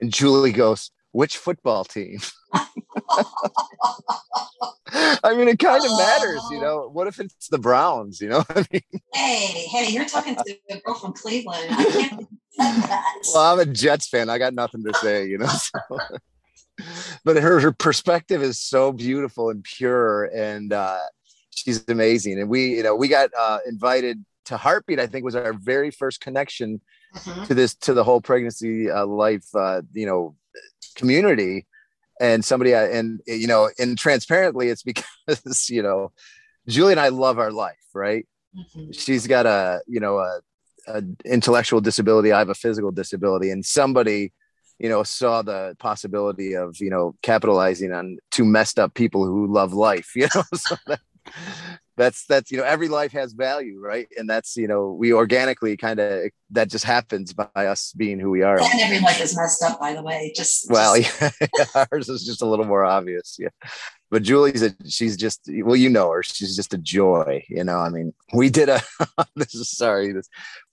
And 0.00 0.12
Julie 0.12 0.52
goes, 0.52 0.90
Which 1.14 1.36
football 1.36 1.84
team? 1.84 2.18
I 2.52 2.66
mean, 5.36 5.46
it 5.46 5.60
kind 5.60 5.84
of 5.84 5.96
matters, 5.96 6.42
you 6.50 6.60
know. 6.60 6.90
What 6.92 7.06
if 7.06 7.20
it's 7.20 7.46
the 7.46 7.58
Browns? 7.58 8.20
You 8.20 8.30
know, 8.30 8.44
I 8.48 8.66
mean, 8.72 8.82
hey, 9.12 9.46
hey, 9.46 9.92
you're 9.92 10.06
talking 10.06 10.34
to 10.34 10.56
a 10.70 10.80
girl 10.80 10.96
from 10.96 11.12
Cleveland. 11.12 11.68
I 11.70 11.84
can't 11.84 12.26
that. 12.58 13.22
Well, 13.32 13.52
I'm 13.52 13.60
a 13.60 13.64
Jets 13.64 14.08
fan. 14.08 14.28
I 14.28 14.38
got 14.38 14.54
nothing 14.54 14.82
to 14.82 14.92
say, 14.94 15.28
you 15.28 15.38
know. 15.38 15.46
So. 15.46 15.78
but 17.24 17.36
her, 17.36 17.60
her 17.60 17.70
perspective 17.70 18.42
is 18.42 18.58
so 18.58 18.90
beautiful 18.90 19.50
and 19.50 19.62
pure, 19.62 20.24
and 20.34 20.72
uh, 20.72 20.98
she's 21.50 21.84
amazing. 21.86 22.40
And 22.40 22.48
we, 22.48 22.74
you 22.74 22.82
know, 22.82 22.96
we 22.96 23.06
got 23.06 23.30
uh, 23.38 23.58
invited 23.68 24.24
to 24.46 24.56
Heartbeat. 24.56 24.98
I 24.98 25.06
think 25.06 25.24
was 25.24 25.36
our 25.36 25.52
very 25.52 25.92
first 25.92 26.20
connection 26.20 26.80
mm-hmm. 27.14 27.44
to 27.44 27.54
this 27.54 27.76
to 27.76 27.94
the 27.94 28.02
whole 28.02 28.20
pregnancy 28.20 28.90
uh, 28.90 29.06
life, 29.06 29.46
uh, 29.54 29.82
you 29.92 30.06
know, 30.06 30.34
community. 30.94 31.66
And 32.20 32.44
somebody, 32.44 32.74
uh, 32.74 32.86
and 32.86 33.20
you 33.26 33.48
know, 33.48 33.70
and 33.78 33.98
transparently, 33.98 34.68
it's 34.68 34.82
because 34.84 35.68
you 35.68 35.82
know, 35.82 36.12
Julie 36.68 36.92
and 36.92 37.00
I 37.00 37.08
love 37.08 37.38
our 37.38 37.50
life, 37.50 37.84
right? 37.92 38.26
Mm-hmm. 38.56 38.92
She's 38.92 39.26
got 39.26 39.46
a, 39.46 39.80
you 39.88 39.98
know, 39.98 40.18
a 40.18 40.40
a 40.86 41.02
intellectual 41.24 41.80
disability 41.80 42.32
i 42.32 42.38
have 42.38 42.48
a 42.48 42.54
physical 42.54 42.90
disability 42.90 43.50
and 43.50 43.64
somebody 43.64 44.32
you 44.78 44.88
know 44.88 45.02
saw 45.02 45.42
the 45.42 45.76
possibility 45.78 46.54
of 46.54 46.76
you 46.80 46.90
know 46.90 47.14
capitalizing 47.22 47.92
on 47.92 48.18
two 48.30 48.44
messed 48.44 48.78
up 48.78 48.94
people 48.94 49.24
who 49.24 49.46
love 49.46 49.72
life 49.72 50.12
you 50.16 50.28
know 50.34 50.42
so 50.54 50.76
that, 50.86 51.00
that's 51.96 52.26
that's 52.26 52.50
you 52.50 52.58
know 52.58 52.64
every 52.64 52.88
life 52.88 53.12
has 53.12 53.32
value 53.32 53.78
right? 53.80 54.08
And 54.16 54.28
that's 54.28 54.56
you 54.56 54.66
know 54.66 54.90
we 54.90 55.12
organically 55.12 55.76
kind 55.76 56.00
of 56.00 56.30
that 56.50 56.68
just 56.68 56.84
happens 56.84 57.32
by 57.32 57.46
us 57.54 57.92
being 57.96 58.18
who 58.18 58.30
we 58.30 58.42
are. 58.42 58.60
And 58.60 58.80
every 58.80 59.00
life 59.00 59.20
is 59.20 59.36
messed 59.36 59.62
up 59.62 59.78
by 59.78 59.94
the 59.94 60.02
way. 60.02 60.32
Just 60.34 60.70
well 60.70 60.96
just... 61.00 61.22
Yeah, 61.22 61.86
ours 61.90 62.08
is 62.08 62.24
just 62.24 62.42
a 62.42 62.46
little 62.46 62.64
more 62.64 62.84
obvious 62.84 63.36
yeah. 63.38 63.48
But 64.10 64.22
Julie's 64.22 64.62
a, 64.62 64.74
she's 64.88 65.16
just 65.16 65.48
well 65.62 65.76
you 65.76 65.88
know 65.88 66.10
her 66.10 66.22
she's 66.22 66.56
just 66.56 66.74
a 66.74 66.78
joy 66.78 67.44
you 67.48 67.62
know? 67.62 67.78
I 67.78 67.90
mean 67.90 68.12
we 68.32 68.50
did 68.50 68.68
a 68.68 68.80
this 69.36 69.54
is 69.54 69.70
sorry 69.70 70.12
this 70.12 70.28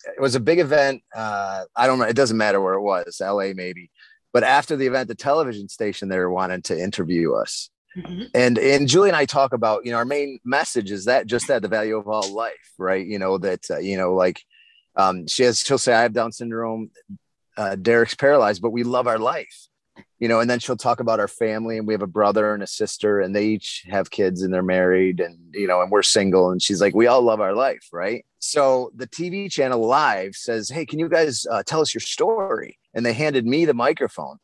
it 0.05 0.21
was 0.21 0.35
a 0.35 0.39
big 0.39 0.59
event 0.59 1.03
uh 1.15 1.63
I 1.75 1.87
don't 1.87 1.99
know 1.99 2.05
it 2.05 2.15
doesn't 2.15 2.37
matter 2.37 2.59
where 2.61 2.73
it 2.73 2.81
was 2.81 3.21
LA 3.21 3.53
maybe. 3.53 3.91
But 4.33 4.43
after 4.43 4.75
the 4.75 4.87
event 4.87 5.07
the 5.07 5.15
television 5.15 5.69
station 5.69 6.09
there 6.09 6.29
wanted 6.31 6.63
to 6.65 6.79
interview 6.79 7.33
us 7.33 7.69
mm-hmm. 7.97 8.23
and 8.33 8.57
and 8.57 8.87
Julie 8.87 9.09
and 9.09 9.15
I 9.15 9.25
talk 9.25 9.53
about 9.53 9.85
you 9.85 9.91
know 9.91 9.97
our 9.97 10.05
main 10.05 10.39
message 10.43 10.91
is 10.91 11.05
that 11.05 11.27
just 11.27 11.47
that 11.47 11.61
the 11.61 11.67
value 11.67 11.97
of 11.97 12.07
all 12.07 12.33
life 12.33 12.73
right 12.77 13.05
you 13.05 13.19
know 13.19 13.37
that 13.37 13.69
uh, 13.69 13.77
you 13.79 13.97
know 13.97 14.13
like 14.13 14.43
um 14.95 15.27
she 15.27 15.43
has 15.43 15.59
she'll 15.59 15.77
say 15.77 15.93
I 15.93 16.01
have 16.01 16.13
Down 16.13 16.31
syndrome 16.31 16.91
uh, 17.57 17.75
Derek's 17.75 18.15
paralyzed 18.15 18.61
but 18.61 18.71
we 18.71 18.83
love 18.83 19.07
our 19.07 19.19
life 19.19 19.67
you 20.21 20.27
know, 20.27 20.39
and 20.39 20.47
then 20.47 20.59
she'll 20.59 20.77
talk 20.77 20.99
about 20.99 21.19
our 21.19 21.27
family 21.27 21.79
and 21.79 21.87
we 21.87 21.95
have 21.95 22.03
a 22.03 22.07
brother 22.07 22.53
and 22.53 22.61
a 22.61 22.67
sister 22.67 23.19
and 23.19 23.35
they 23.35 23.47
each 23.47 23.83
have 23.89 24.11
kids 24.11 24.43
and 24.43 24.53
they're 24.53 24.61
married 24.61 25.19
and, 25.19 25.37
you 25.51 25.65
know, 25.65 25.81
and 25.81 25.91
we're 25.91 26.03
single. 26.03 26.51
And 26.51 26.61
she's 26.61 26.79
like, 26.79 26.93
we 26.93 27.07
all 27.07 27.23
love 27.23 27.41
our 27.41 27.55
life. 27.55 27.87
Right. 27.91 28.23
So 28.37 28.91
the 28.95 29.07
TV 29.07 29.51
channel 29.51 29.85
live 29.85 30.35
says, 30.35 30.69
Hey, 30.69 30.85
can 30.85 30.99
you 30.99 31.09
guys 31.09 31.47
uh, 31.49 31.63
tell 31.63 31.81
us 31.81 31.93
your 31.93 32.01
story? 32.01 32.77
And 32.93 33.03
they 33.03 33.13
handed 33.13 33.47
me 33.47 33.65
the 33.65 33.73
microphone. 33.73 34.37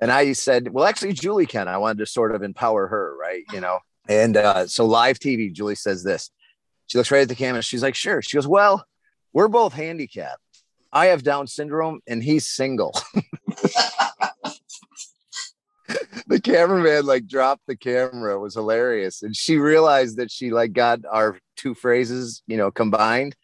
And 0.00 0.10
I 0.12 0.32
said, 0.32 0.72
Well, 0.72 0.84
actually, 0.84 1.12
Julie 1.12 1.46
can. 1.46 1.68
I 1.68 1.78
wanted 1.78 1.98
to 1.98 2.06
sort 2.06 2.34
of 2.34 2.42
empower 2.42 2.86
her, 2.88 3.16
right? 3.18 3.44
You 3.52 3.60
know, 3.60 3.78
and 4.08 4.36
uh, 4.36 4.66
so 4.66 4.86
live 4.86 5.18
TV, 5.18 5.52
Julie 5.52 5.74
says 5.74 6.02
this. 6.02 6.30
She 6.86 6.98
looks 6.98 7.10
right 7.10 7.22
at 7.22 7.28
the 7.28 7.34
camera. 7.34 7.62
She's 7.62 7.82
like, 7.82 7.94
Sure. 7.94 8.22
She 8.22 8.36
goes, 8.36 8.46
Well, 8.46 8.84
we're 9.32 9.48
both 9.48 9.72
handicapped. 9.72 10.40
I 10.92 11.06
have 11.06 11.22
Down 11.22 11.46
syndrome 11.46 12.00
and 12.06 12.22
he's 12.22 12.48
single. 12.48 12.94
the 16.26 16.40
cameraman 16.40 17.06
like 17.06 17.26
dropped 17.26 17.62
the 17.66 17.76
camera 17.76 18.34
it 18.34 18.38
was 18.38 18.54
hilarious 18.54 19.22
and 19.22 19.36
she 19.36 19.58
realized 19.58 20.16
that 20.16 20.30
she 20.30 20.50
like 20.50 20.72
got 20.72 20.98
our 21.10 21.38
two 21.56 21.74
phrases 21.74 22.42
you 22.48 22.56
know 22.56 22.70
combined 22.70 23.36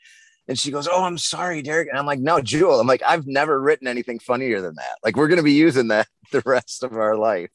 and 0.48 0.58
she 0.58 0.70
goes 0.70 0.88
oh 0.88 1.04
i'm 1.04 1.18
sorry 1.18 1.62
derek. 1.62 1.88
And 1.88 1.98
i'm 1.98 2.06
like 2.06 2.20
no 2.20 2.40
jewel. 2.40 2.80
I'm 2.80 2.86
like 2.86 3.02
i've 3.06 3.26
never 3.26 3.60
written 3.60 3.86
anything 3.86 4.18
funnier 4.18 4.60
than 4.60 4.74
that. 4.76 4.98
Like 5.04 5.16
we're 5.16 5.28
going 5.28 5.38
to 5.38 5.42
be 5.42 5.52
using 5.52 5.88
that 5.88 6.08
the 6.32 6.42
rest 6.44 6.82
of 6.82 6.92
our 6.94 7.16
life. 7.16 7.50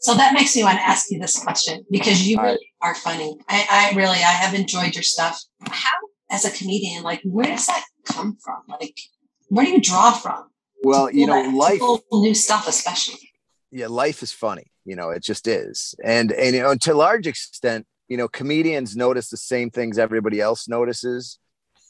So 0.00 0.14
that 0.14 0.32
makes 0.32 0.54
me 0.54 0.62
want 0.62 0.78
to 0.78 0.86
ask 0.86 1.10
you 1.10 1.18
this 1.18 1.42
question 1.42 1.84
because 1.90 2.26
you 2.26 2.40
really 2.40 2.72
are 2.80 2.94
funny. 2.94 3.36
I, 3.48 3.90
I 3.92 3.96
really 3.96 4.18
i 4.18 4.30
have 4.30 4.54
enjoyed 4.54 4.94
your 4.94 5.02
stuff. 5.02 5.42
How 5.68 5.90
as 6.30 6.44
a 6.44 6.50
comedian 6.50 7.02
like 7.02 7.20
where 7.24 7.46
does 7.46 7.66
that 7.66 7.84
come 8.04 8.36
from? 8.42 8.62
Like 8.68 8.98
where 9.48 9.64
do 9.64 9.72
you 9.72 9.80
draw 9.80 10.12
from? 10.12 10.48
Well 10.82 11.10
you 11.10 11.26
know 11.26 11.40
life 11.54 11.80
new 12.12 12.34
stuff 12.34 12.68
especially. 12.68 13.28
Yeah, 13.70 13.88
life 13.88 14.22
is 14.22 14.32
funny. 14.32 14.70
You 14.84 14.96
know, 14.96 15.10
it 15.10 15.22
just 15.22 15.46
is. 15.46 15.94
And 16.02 16.32
and 16.32 16.54
you 16.54 16.62
know, 16.62 16.74
to 16.74 16.94
a 16.94 16.96
large 16.96 17.26
extent, 17.26 17.86
you 18.08 18.16
know, 18.16 18.26
comedians 18.26 18.96
notice 18.96 19.28
the 19.28 19.36
same 19.36 19.70
things 19.70 19.98
everybody 19.98 20.40
else 20.40 20.66
notices. 20.66 21.38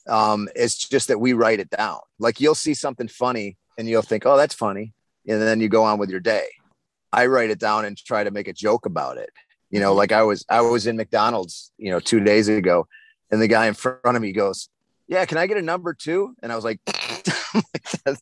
Um, 0.09 0.49
it's 0.55 0.77
just 0.77 1.09
that 1.09 1.21
we 1.21 1.33
write 1.33 1.61
it 1.61 1.71
down. 1.71 1.99
Like 2.19 2.41
you'll 2.41 2.55
see 2.55 2.75
something 2.75 3.09
funny 3.09 3.57
and 3.77 3.89
you'll 3.89 4.03
think, 4.03 4.27
oh, 4.27 4.37
that's 4.37 4.55
funny. 4.55 4.95
And 5.27 5.41
then 5.43 5.61
you 5.61 5.69
go 5.69 5.85
on 5.85 5.99
with 5.99 6.11
your 6.11 6.21
day. 6.21 6.47
I 7.13 7.27
write 7.27 7.51
it 7.51 7.59
down 7.59 7.85
and 7.85 7.97
try 7.97 8.25
to 8.25 8.31
make 8.31 8.49
a 8.49 8.53
joke 8.53 8.87
about 8.87 9.19
it. 9.19 9.31
You 9.71 9.81
know, 9.81 9.91
mm-hmm. 9.91 9.99
like 9.99 10.13
I 10.13 10.23
was 10.23 10.45
I 10.49 10.61
was 10.63 10.87
in 10.87 10.97
McDonald's, 10.97 11.73
you 11.77 11.91
know, 11.91 12.01
two 12.01 12.21
days 12.21 12.49
ago, 12.49 12.87
and 13.31 13.41
the 13.41 13.49
guy 13.49 13.67
in 13.67 13.75
front 13.75 14.01
of 14.05 14.21
me 14.21 14.33
goes, 14.33 14.69
Yeah, 15.09 15.25
can 15.25 15.39
I 15.39 15.47
get 15.47 15.57
a 15.57 15.63
number 15.63 15.95
two? 15.95 16.35
And 16.43 16.53
I 16.53 16.55
was 16.55 16.65
like, 16.65 16.81
I'm 18.07 18.15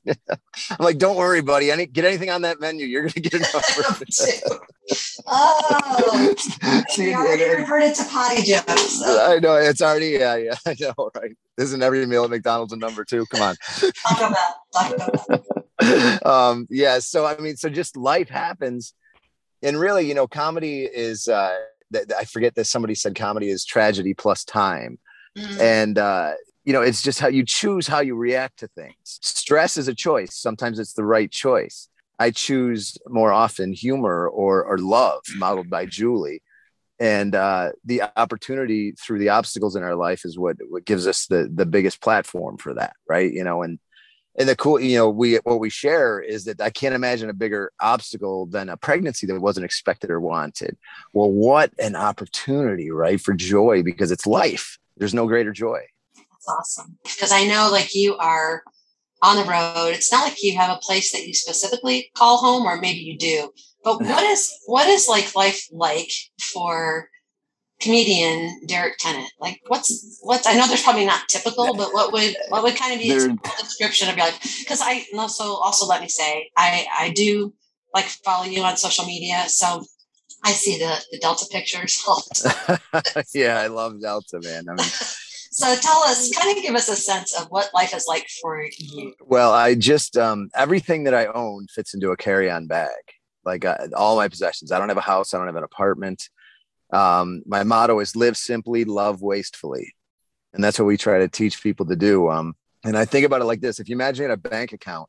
like, 0.79 0.99
don't 0.99 1.17
worry, 1.17 1.43
buddy. 1.43 1.73
Any 1.73 1.87
get 1.87 2.05
anything 2.05 2.31
on 2.31 2.43
that 2.43 2.61
menu, 2.61 2.87
you're 2.87 3.03
gonna 3.03 3.13
get 3.15 3.35
enough. 3.35 3.53
oh, 5.27 6.35
See, 6.89 7.13
already 7.13 7.61
reverted 7.61 7.97
to 7.97 8.05
potty 8.05 8.43
jokes. 8.45 9.01
So. 9.01 9.33
I 9.33 9.41
know 9.41 9.57
it's 9.57 9.83
already 9.83 10.11
yeah, 10.11 10.37
yeah. 10.37 10.55
I 10.65 10.77
know, 10.79 11.11
right? 11.17 11.37
Isn't 11.59 11.83
every 11.83 12.07
meal 12.07 12.23
at 12.25 12.31
McDonald's 12.31 12.73
a 12.73 12.77
number 12.77 13.05
two? 13.05 13.27
Come 13.27 13.43
on. 13.43 13.57
Talk 14.07 14.31
about, 14.31 14.55
talk 14.73 15.43
about. 15.81 16.27
um, 16.27 16.69
yeah. 16.71 17.01
So 17.01 17.27
I 17.27 17.37
mean, 17.39 17.57
so 17.57 17.69
just 17.69 17.97
life 17.97 18.29
happens, 18.29 18.95
and 19.61 19.79
really, 19.79 20.07
you 20.07 20.15
know, 20.15 20.29
comedy 20.29 20.85
is. 20.85 21.27
uh 21.29 21.57
I 22.19 22.25
forget 22.25 22.57
that 22.57 22.65
somebody 22.65 22.97
said 22.97 23.15
comedy 23.15 23.49
is 23.49 23.65
tragedy 23.65 24.13
plus 24.13 24.45
time. 24.45 24.99
Mm-hmm. 25.39 25.61
And 25.61 25.99
uh, 25.99 26.33
you 26.67 26.73
know 26.73 26.83
it's 26.83 27.01
just 27.01 27.21
how 27.21 27.29
you 27.29 27.45
choose 27.45 27.87
how 27.87 28.01
you 28.01 28.17
react 28.17 28.59
to 28.59 28.69
things. 28.69 28.95
Stress 29.05 29.77
is 29.77 29.89
a 29.89 29.95
choice. 29.95 30.35
Sometimes 30.35 30.79
it's 30.81 30.95
the 30.95 31.05
right 31.05 31.31
choice. 31.31 31.89
I 32.19 32.33
choose 32.33 32.99
more 33.07 33.33
often 33.33 33.73
humor 33.73 34.29
or 34.29 34.65
or 34.65 34.77
love 34.79 35.23
modeled 35.37 35.71
by 35.71 35.87
julie. 35.87 36.43
And 36.99 37.35
uh, 37.35 37.73
the 37.85 38.03
opportunity 38.17 38.93
through 38.93 39.19
the 39.19 39.29
obstacles 39.29 39.77
in 39.77 39.83
our 39.83 39.95
life 39.95 40.25
is 40.25 40.39
what 40.39 40.57
what 40.69 40.85
gives 40.85 41.07
us 41.07 41.27
the 41.27 41.49
the 41.55 41.67
biggest 41.67 42.03
platform 42.03 42.59
for 42.59 42.75
that 42.75 42.95
right? 43.09 43.33
You 43.33 43.45
know 43.45 43.63
and 43.63 43.79
and 44.37 44.49
the 44.49 44.57
cool 44.57 44.81
you 44.81 44.99
know 44.99 45.09
we 45.09 45.37
what 45.45 45.61
we 45.61 45.71
share 45.71 46.21
is 46.21 46.45
that 46.45 46.61
i 46.61 46.69
can't 46.69 46.95
imagine 46.95 47.31
a 47.31 47.35
bigger 47.35 47.73
obstacle 47.81 48.45
than 48.47 48.69
a 48.69 48.77
pregnancy 48.77 49.27
that 49.27 49.41
wasn't 49.41 49.65
expected 49.65 50.11
or 50.11 50.21
wanted. 50.21 50.77
Well 51.13 51.31
what 51.31 51.71
an 51.79 51.95
opportunity 51.95 52.91
right 52.91 53.21
for 53.21 53.35
joy 53.35 53.85
because 53.85 54.11
it's 54.11 54.27
life. 54.27 54.79
There's 54.97 55.15
no 55.15 55.27
greater 55.29 55.53
joy 55.53 55.83
awesome 56.49 56.99
because 57.03 57.33
I 57.33 57.45
know 57.45 57.69
like 57.71 57.95
you 57.95 58.17
are 58.17 58.63
on 59.23 59.37
the 59.37 59.51
road. 59.51 59.95
It's 59.95 60.13
not 60.13 60.25
like 60.25 60.43
you 60.43 60.57
have 60.57 60.71
a 60.71 60.81
place 60.81 61.13
that 61.13 61.27
you 61.27 61.35
specifically 61.35 62.11
call 62.15 62.39
home, 62.39 62.65
or 62.65 62.81
maybe 62.81 62.99
you 62.99 63.17
do. 63.19 63.51
But 63.85 64.01
what 64.01 64.25
is 64.25 64.53
what 64.67 64.89
is 64.89 65.09
like 65.09 65.35
life 65.35 65.67
like 65.73 66.11
for 66.41 67.09
comedian 67.81 68.61
Derek 68.67 68.99
Tennant? 68.99 69.31
Like 69.41 69.61
what's 69.69 70.19
what's 70.23 70.47
I 70.47 70.55
know 70.55 70.67
there's 70.67 70.83
probably 70.83 71.07
not 71.07 71.29
typical, 71.29 71.75
but 71.77 71.93
what 71.93 72.13
would 72.13 72.37
what 72.49 72.63
would 72.63 72.77
kind 72.77 72.95
of 72.95 73.01
be 73.01 73.13
a 73.13 73.63
description 73.63 74.09
of 74.09 74.17
your 74.17 74.27
life? 74.27 74.41
Because 74.61 74.81
I 74.83 75.05
also 75.17 75.45
also 75.45 75.87
let 75.87 76.03
me 76.03 76.09
say 76.09 76.51
I 76.57 76.87
I 76.99 77.11
do 77.11 77.55
like 77.95 78.05
follow 78.05 78.45
you 78.45 78.63
on 78.63 78.77
social 78.77 79.07
media, 79.07 79.45
so 79.47 79.85
I 80.45 80.53
see 80.53 80.79
the 80.79 81.05
the 81.11 81.19
Delta 81.19 81.47
pictures. 81.51 82.05
yeah, 83.35 83.59
I 83.59 83.69
love 83.69 84.01
Delta, 84.01 84.41
man. 84.43 84.67
I 84.69 84.75
mean. 84.75 84.91
So 85.57 85.75
tell 85.75 86.03
us, 86.03 86.31
kind 86.37 86.55
of 86.55 86.63
give 86.63 86.75
us 86.75 86.91
a 86.91 86.97
sense 86.97 87.35
of 87.35 87.47
what 87.47 87.71
life 87.73 87.95
is 87.95 88.05
like 88.07 88.29
for 88.43 88.63
you. 88.77 89.15
Well, 89.25 89.55
I 89.55 89.75
just 89.75 90.19
um, 90.19 90.51
everything 90.55 91.05
that 91.05 91.15
I 91.15 91.27
own 91.29 91.67
fits 91.69 91.95
into 91.95 92.11
a 92.11 92.17
carry-on 92.17 92.67
bag. 92.67 92.91
Like 93.43 93.65
uh, 93.65 93.89
all 93.97 94.17
my 94.17 94.29
possessions. 94.29 94.71
I 94.71 94.79
don't 94.79 94.91
have 94.91 94.99
a 94.99 95.01
house. 95.01 95.33
I 95.33 95.39
don't 95.39 95.47
have 95.47 95.57
an 95.57 95.65
apartment. 95.65 96.29
Um, 96.93 97.43
my 97.47 97.63
motto 97.63 98.01
is 98.01 98.15
live 98.15 98.37
simply, 98.37 98.85
love 98.85 99.23
wastefully, 99.23 99.95
and 100.53 100.63
that's 100.63 100.79
what 100.79 100.85
we 100.85 100.99
try 100.99 101.21
to 101.21 101.29
teach 101.29 101.63
people 101.63 101.87
to 101.87 101.97
do. 101.97 102.29
Um, 102.29 102.55
and 102.85 102.99
I 102.99 103.07
think 103.07 103.25
about 103.25 103.41
it 103.41 103.47
like 103.47 103.63
this: 103.63 103.81
if 103.81 103.89
you 103.89 103.95
imagine 103.95 104.31
a 104.31 104.37
bank 104.37 104.75
account 104.75 105.09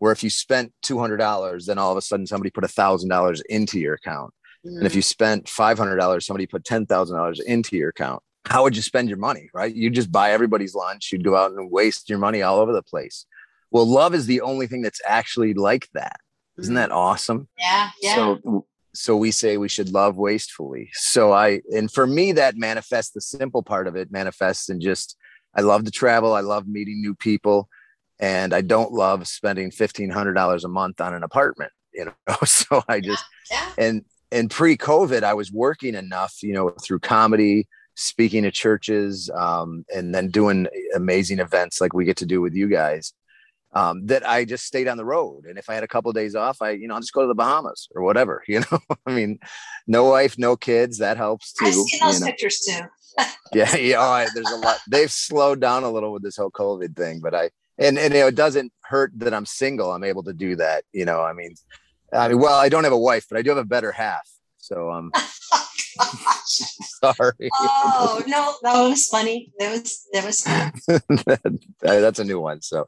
where 0.00 0.10
if 0.10 0.24
you 0.24 0.30
spent 0.30 0.72
two 0.82 0.98
hundred 0.98 1.18
dollars, 1.18 1.66
then 1.66 1.78
all 1.78 1.92
of 1.92 1.98
a 1.98 2.02
sudden 2.02 2.26
somebody 2.26 2.50
put 2.50 2.64
a 2.64 2.68
thousand 2.68 3.10
dollars 3.10 3.42
into 3.42 3.78
your 3.78 3.94
account, 3.94 4.34
mm. 4.66 4.76
and 4.76 4.86
if 4.86 4.96
you 4.96 5.02
spent 5.02 5.48
five 5.48 5.78
hundred 5.78 5.98
dollars, 5.98 6.26
somebody 6.26 6.46
put 6.46 6.64
ten 6.64 6.84
thousand 6.84 7.16
dollars 7.16 7.38
into 7.38 7.76
your 7.76 7.90
account 7.90 8.22
how 8.46 8.62
would 8.62 8.76
you 8.76 8.82
spend 8.82 9.08
your 9.08 9.18
money, 9.18 9.48
right? 9.54 9.74
You 9.74 9.90
just 9.90 10.12
buy 10.12 10.32
everybody's 10.32 10.74
lunch, 10.74 11.10
you'd 11.12 11.24
go 11.24 11.36
out 11.36 11.52
and 11.52 11.70
waste 11.70 12.08
your 12.08 12.18
money 12.18 12.42
all 12.42 12.58
over 12.58 12.72
the 12.72 12.82
place. 12.82 13.26
Well, 13.70 13.86
love 13.86 14.14
is 14.14 14.26
the 14.26 14.40
only 14.42 14.66
thing 14.66 14.82
that's 14.82 15.00
actually 15.06 15.54
like 15.54 15.88
that. 15.94 16.20
Isn't 16.58 16.74
that 16.74 16.92
awesome? 16.92 17.48
Yeah, 17.58 17.90
yeah. 18.00 18.14
So 18.14 18.66
so 18.94 19.16
we 19.16 19.32
say 19.32 19.56
we 19.56 19.68
should 19.68 19.90
love 19.90 20.16
wastefully. 20.16 20.90
So 20.92 21.32
I 21.32 21.62
and 21.74 21.90
for 21.90 22.06
me 22.06 22.32
that 22.32 22.56
manifests 22.56 23.12
the 23.12 23.20
simple 23.20 23.62
part 23.62 23.88
of 23.88 23.96
it 23.96 24.12
manifests 24.12 24.68
in 24.68 24.80
just 24.80 25.16
I 25.56 25.62
love 25.62 25.84
to 25.84 25.90
travel, 25.90 26.32
I 26.32 26.40
love 26.40 26.66
meeting 26.66 27.00
new 27.00 27.14
people, 27.14 27.68
and 28.20 28.54
I 28.54 28.60
don't 28.60 28.92
love 28.92 29.26
spending 29.26 29.70
fifteen 29.70 30.10
hundred 30.10 30.34
dollars 30.34 30.64
a 30.64 30.68
month 30.68 31.00
on 31.00 31.14
an 31.14 31.22
apartment, 31.22 31.72
you 31.92 32.04
know. 32.04 32.36
So 32.44 32.82
I 32.88 33.00
just 33.00 33.24
yeah, 33.50 33.72
yeah. 33.76 33.84
and 33.84 34.04
and 34.30 34.50
pre-COVID, 34.50 35.22
I 35.22 35.34
was 35.34 35.52
working 35.52 35.94
enough, 35.94 36.42
you 36.42 36.54
know, 36.54 36.70
through 36.70 36.98
comedy, 37.00 37.68
speaking 37.94 38.42
to 38.42 38.50
churches 38.50 39.30
um, 39.34 39.84
and 39.94 40.14
then 40.14 40.28
doing 40.28 40.66
amazing 40.94 41.38
events 41.38 41.80
like 41.80 41.92
we 41.92 42.04
get 42.04 42.16
to 42.18 42.26
do 42.26 42.40
with 42.40 42.54
you 42.54 42.68
guys 42.68 43.12
um, 43.74 44.06
that 44.06 44.26
I 44.26 44.44
just 44.44 44.64
stayed 44.64 44.88
on 44.88 44.96
the 44.96 45.04
road. 45.04 45.46
And 45.46 45.58
if 45.58 45.68
I 45.68 45.74
had 45.74 45.82
a 45.82 45.88
couple 45.88 46.08
of 46.08 46.14
days 46.14 46.34
off, 46.34 46.58
I, 46.62 46.70
you 46.70 46.86
know, 46.86 46.94
I'll 46.94 47.00
just 47.00 47.12
go 47.12 47.22
to 47.22 47.26
the 47.26 47.34
Bahamas 47.34 47.88
or 47.94 48.02
whatever, 48.02 48.42
you 48.48 48.60
know, 48.60 48.78
I 49.06 49.12
mean, 49.12 49.38
no 49.86 50.04
wife, 50.04 50.38
no 50.38 50.56
kids, 50.56 50.98
that 50.98 51.16
helps 51.16 51.52
too. 51.52 51.66
I've 51.66 51.74
seen 51.74 52.00
those 52.00 52.14
you 52.14 52.20
know? 52.20 52.26
pictures 52.26 52.60
too. 52.60 52.80
yeah. 53.52 53.76
Yeah. 53.76 53.96
Right, 53.96 54.28
there's 54.34 54.50
a 54.50 54.56
lot, 54.56 54.78
they've 54.88 55.10
slowed 55.10 55.60
down 55.60 55.84
a 55.84 55.90
little 55.90 56.12
with 56.12 56.22
this 56.22 56.36
whole 56.36 56.50
COVID 56.50 56.96
thing, 56.96 57.20
but 57.20 57.34
I, 57.34 57.50
and, 57.78 57.98
and 57.98 58.14
you 58.14 58.20
know, 58.20 58.26
it 58.28 58.36
doesn't 58.36 58.72
hurt 58.82 59.12
that 59.16 59.34
I'm 59.34 59.46
single. 59.46 59.92
I'm 59.92 60.04
able 60.04 60.22
to 60.24 60.32
do 60.32 60.56
that. 60.56 60.84
You 60.92 61.04
know, 61.04 61.22
I 61.22 61.32
mean, 61.32 61.54
I 62.12 62.28
mean, 62.28 62.38
well, 62.38 62.58
I 62.58 62.68
don't 62.68 62.84
have 62.84 62.92
a 62.92 62.98
wife, 62.98 63.26
but 63.28 63.36
I 63.36 63.42
do 63.42 63.50
have 63.50 63.58
a 63.58 63.64
better 63.64 63.90
half. 63.90 64.28
So, 64.64 64.90
um, 64.90 65.12
Sorry. 66.46 67.50
Oh 67.52 68.22
no, 68.26 68.54
that 68.62 68.88
was 68.88 69.06
funny. 69.06 69.52
That 69.58 69.72
was 69.72 70.08
that 70.12 70.24
was. 70.24 70.44
That's 71.80 72.18
a 72.18 72.24
new 72.24 72.40
one. 72.40 72.62
So, 72.62 72.86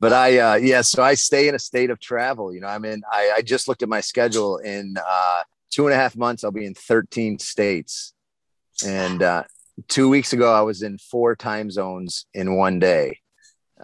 but 0.00 0.12
I 0.12 0.38
uh, 0.38 0.54
yeah, 0.56 0.82
so 0.82 1.02
I 1.02 1.14
stay 1.14 1.48
in 1.48 1.54
a 1.54 1.58
state 1.58 1.90
of 1.90 2.00
travel. 2.00 2.54
You 2.54 2.60
know, 2.60 2.68
I'm 2.68 2.84
in. 2.84 3.02
I, 3.10 3.32
I 3.36 3.42
just 3.42 3.68
looked 3.68 3.82
at 3.82 3.88
my 3.88 4.00
schedule. 4.00 4.58
In 4.58 4.96
uh, 4.96 5.42
two 5.70 5.86
and 5.86 5.94
a 5.94 5.96
half 5.96 6.16
months, 6.16 6.44
I'll 6.44 6.52
be 6.52 6.66
in 6.66 6.74
13 6.74 7.38
states, 7.38 8.14
and 8.86 9.22
uh, 9.22 9.44
two 9.88 10.08
weeks 10.08 10.32
ago, 10.32 10.52
I 10.52 10.62
was 10.62 10.82
in 10.82 10.98
four 10.98 11.36
time 11.36 11.70
zones 11.70 12.26
in 12.32 12.56
one 12.56 12.78
day. 12.78 13.18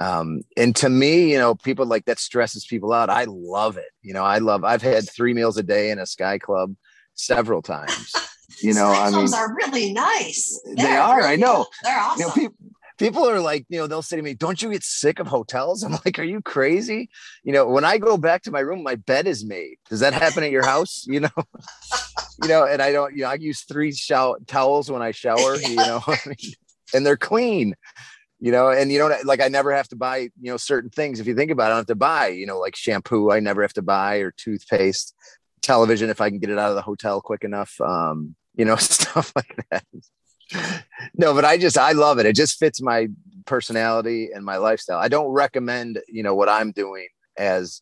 Um, 0.01 0.41
and 0.57 0.75
to 0.77 0.89
me, 0.89 1.33
you 1.33 1.39
know, 1.39 1.55
people 1.55 1.85
like 1.85 2.07
that 2.07 2.19
stresses 2.19 2.65
people 2.65 2.95
out. 2.95 3.11
I 3.11 3.27
love 3.29 3.77
it. 3.77 3.91
You 4.01 4.15
know, 4.15 4.25
I 4.25 4.39
love. 4.39 4.65
I've 4.65 4.81
had 4.81 5.09
three 5.11 5.35
meals 5.35 5.59
a 5.59 5.63
day 5.63 5.91
in 5.91 5.99
a 5.99 6.07
Sky 6.07 6.39
Club 6.39 6.75
several 7.15 7.63
times. 7.63 8.13
You 8.61 8.75
know, 8.75 8.87
I 8.87 9.11
mean, 9.11 9.33
are 9.35 9.57
really 9.57 9.93
nice. 9.93 10.61
They 10.77 10.85
are. 10.85 11.17
Really 11.17 11.29
I 11.31 11.37
know. 11.37 11.67
They're 11.83 11.99
awesome. 11.99 12.21
You 12.21 12.27
know, 12.27 12.33
people, 12.33 12.57
people 12.99 13.29
are 13.29 13.41
like, 13.41 13.67
you 13.69 13.79
know, 13.79 13.89
they'll 13.89 14.03
say 14.03 14.17
to 14.17 14.23
me, 14.23 14.35
"Don't 14.35 14.61
you 14.63 14.71
get 14.71 14.85
sick 14.85 15.19
of 15.19 15.27
hotels?" 15.27 15.83
I'm 15.85 15.93
like, 16.05 16.19
"Are 16.19 16.25
you 16.25 16.41
crazy?" 16.43 17.09
You 17.43 17.53
know, 17.53 17.67
when 17.67 17.85
I 17.85 17.99
go 17.99 18.17
back 18.17 18.43
to 18.43 18.53
my 18.53 18.61
room, 18.61 18.83
my 18.83 18.95
bed 18.95 19.27
is 19.27 19.45
made. 19.45 19.79
Does 19.89 20.01
that 20.01 20.13
happen 20.13 20.45
at 20.45 20.51
your 20.51 20.65
house? 20.65 21.05
You 21.09 21.21
know, 21.21 21.31
you 22.43 22.49
know, 22.49 22.65
and 22.65 22.81
I 22.81 22.93
don't. 22.93 23.17
You 23.17 23.23
know, 23.23 23.31
I 23.31 23.35
use 23.35 23.63
three 23.63 23.93
shower 23.93 24.37
towels 24.47 24.91
when 24.91 25.03
I 25.03 25.11
shower. 25.11 25.57
You 25.57 25.77
know, 25.77 26.03
and 26.95 27.05
they're 27.05 27.17
clean 27.17 27.75
you 28.43 28.51
know, 28.51 28.71
and 28.71 28.91
you 28.91 28.99
don't 28.99 29.25
like 29.25 29.41
I 29.41 29.47
never 29.47 29.73
have 29.73 29.87
to 29.91 29.97
buy, 29.97 30.17
you 30.17 30.51
know, 30.51 30.57
certain 30.57 30.91
things. 30.91 31.21
If 31.21 31.29
you 31.29 31.35
think 31.37 31.53
about 31.53 31.67
it, 31.67 31.67
I 31.67 31.69
don't 31.69 31.77
have 31.77 31.87
to 31.87 31.95
buy, 31.95 32.27
you 32.27 32.45
know, 32.45 32.59
like 32.59 32.75
shampoo, 32.75 33.31
I 33.31 33.39
never 33.39 33.63
have 33.63 33.75
to 33.75 33.83
buy 33.83 34.17
or 34.17 34.33
toothpaste, 34.33 35.15
television 35.63 36.11
if 36.11 36.21
I 36.21 36.29
can 36.29 36.39
get 36.39 36.51
it 36.51 36.59
out 36.59 36.71
of 36.71 36.75
the 36.75 36.83
hotel 36.83 37.21
quick 37.21 37.45
enough. 37.45 37.81
Um, 37.81 38.35
you 38.55 38.65
know, 38.65 38.77
stuff 38.77 39.33
like 39.35 39.57
that. 39.71 39.85
no, 41.15 41.35
but 41.35 41.45
I 41.45 41.57
just 41.57 41.79
I 41.79 41.93
love 41.93 42.19
it. 42.19 42.27
It 42.27 42.37
just 42.37 42.59
fits 42.59 42.83
my 42.83 43.09
personality 43.47 44.31
and 44.35 44.45
my 44.45 44.57
lifestyle. 44.57 44.99
I 44.99 45.09
don't 45.09 45.29
recommend, 45.29 46.01
you 46.09 46.23
know, 46.23 46.35
what 46.35 46.49
I'm 46.49 46.73
doing 46.73 47.09
as 47.37 47.81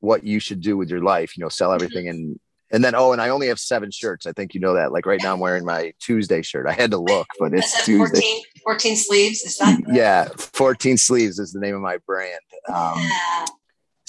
what 0.00 0.24
you 0.24 0.40
should 0.40 0.60
do 0.60 0.76
with 0.76 0.90
your 0.90 1.02
life, 1.02 1.36
you 1.36 1.42
know, 1.42 1.48
sell 1.48 1.72
everything 1.72 2.08
and 2.08 2.38
and 2.72 2.82
then, 2.82 2.94
oh, 2.94 3.12
and 3.12 3.20
I 3.20 3.28
only 3.28 3.48
have 3.48 3.60
seven 3.60 3.90
shirts. 3.90 4.24
I 4.24 4.32
think 4.32 4.54
you 4.54 4.60
know 4.60 4.72
that. 4.74 4.92
Like 4.92 5.04
right 5.04 5.20
now, 5.22 5.34
I'm 5.34 5.40
wearing 5.40 5.64
my 5.64 5.92
Tuesday 6.00 6.40
shirt. 6.40 6.66
I 6.66 6.72
had 6.72 6.90
to 6.92 6.96
look, 6.96 7.26
but 7.38 7.52
it's 7.54 7.84
Tuesday. 7.84 8.20
14, 8.20 8.42
14 8.64 8.96
sleeves. 8.96 9.42
Is 9.42 9.58
that? 9.58 9.78
Yeah, 9.92 10.28
14 10.36 10.96
sleeves 10.96 11.38
is 11.38 11.52
the 11.52 11.60
name 11.60 11.74
of 11.74 11.82
my 11.82 11.98
brand. 12.06 12.40
Um, 12.68 12.94
yeah. 12.96 13.44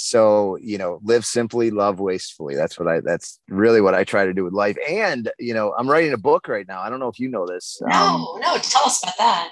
So 0.03 0.57
you 0.61 0.77
know, 0.77 0.99
live 1.03 1.25
simply, 1.25 1.71
love 1.71 1.99
wastefully. 1.99 2.55
That's 2.55 2.77
what 2.77 2.89
I. 2.89 2.99
That's 2.99 3.39
really 3.47 3.79
what 3.79 3.95
I 3.95 4.03
try 4.03 4.25
to 4.25 4.33
do 4.33 4.43
with 4.43 4.53
life. 4.53 4.77
And 4.87 5.31
you 5.39 5.53
know, 5.53 5.73
I'm 5.77 5.89
writing 5.89 6.13
a 6.13 6.17
book 6.17 6.47
right 6.47 6.67
now. 6.67 6.81
I 6.81 6.89
don't 6.89 6.99
know 6.99 7.07
if 7.07 7.19
you 7.19 7.29
know 7.29 7.47
this. 7.47 7.81
No, 7.81 7.95
um, 7.95 8.25
no. 8.41 8.57
Tell 8.57 8.83
us 8.83 9.01
about 9.01 9.17
that. 9.17 9.51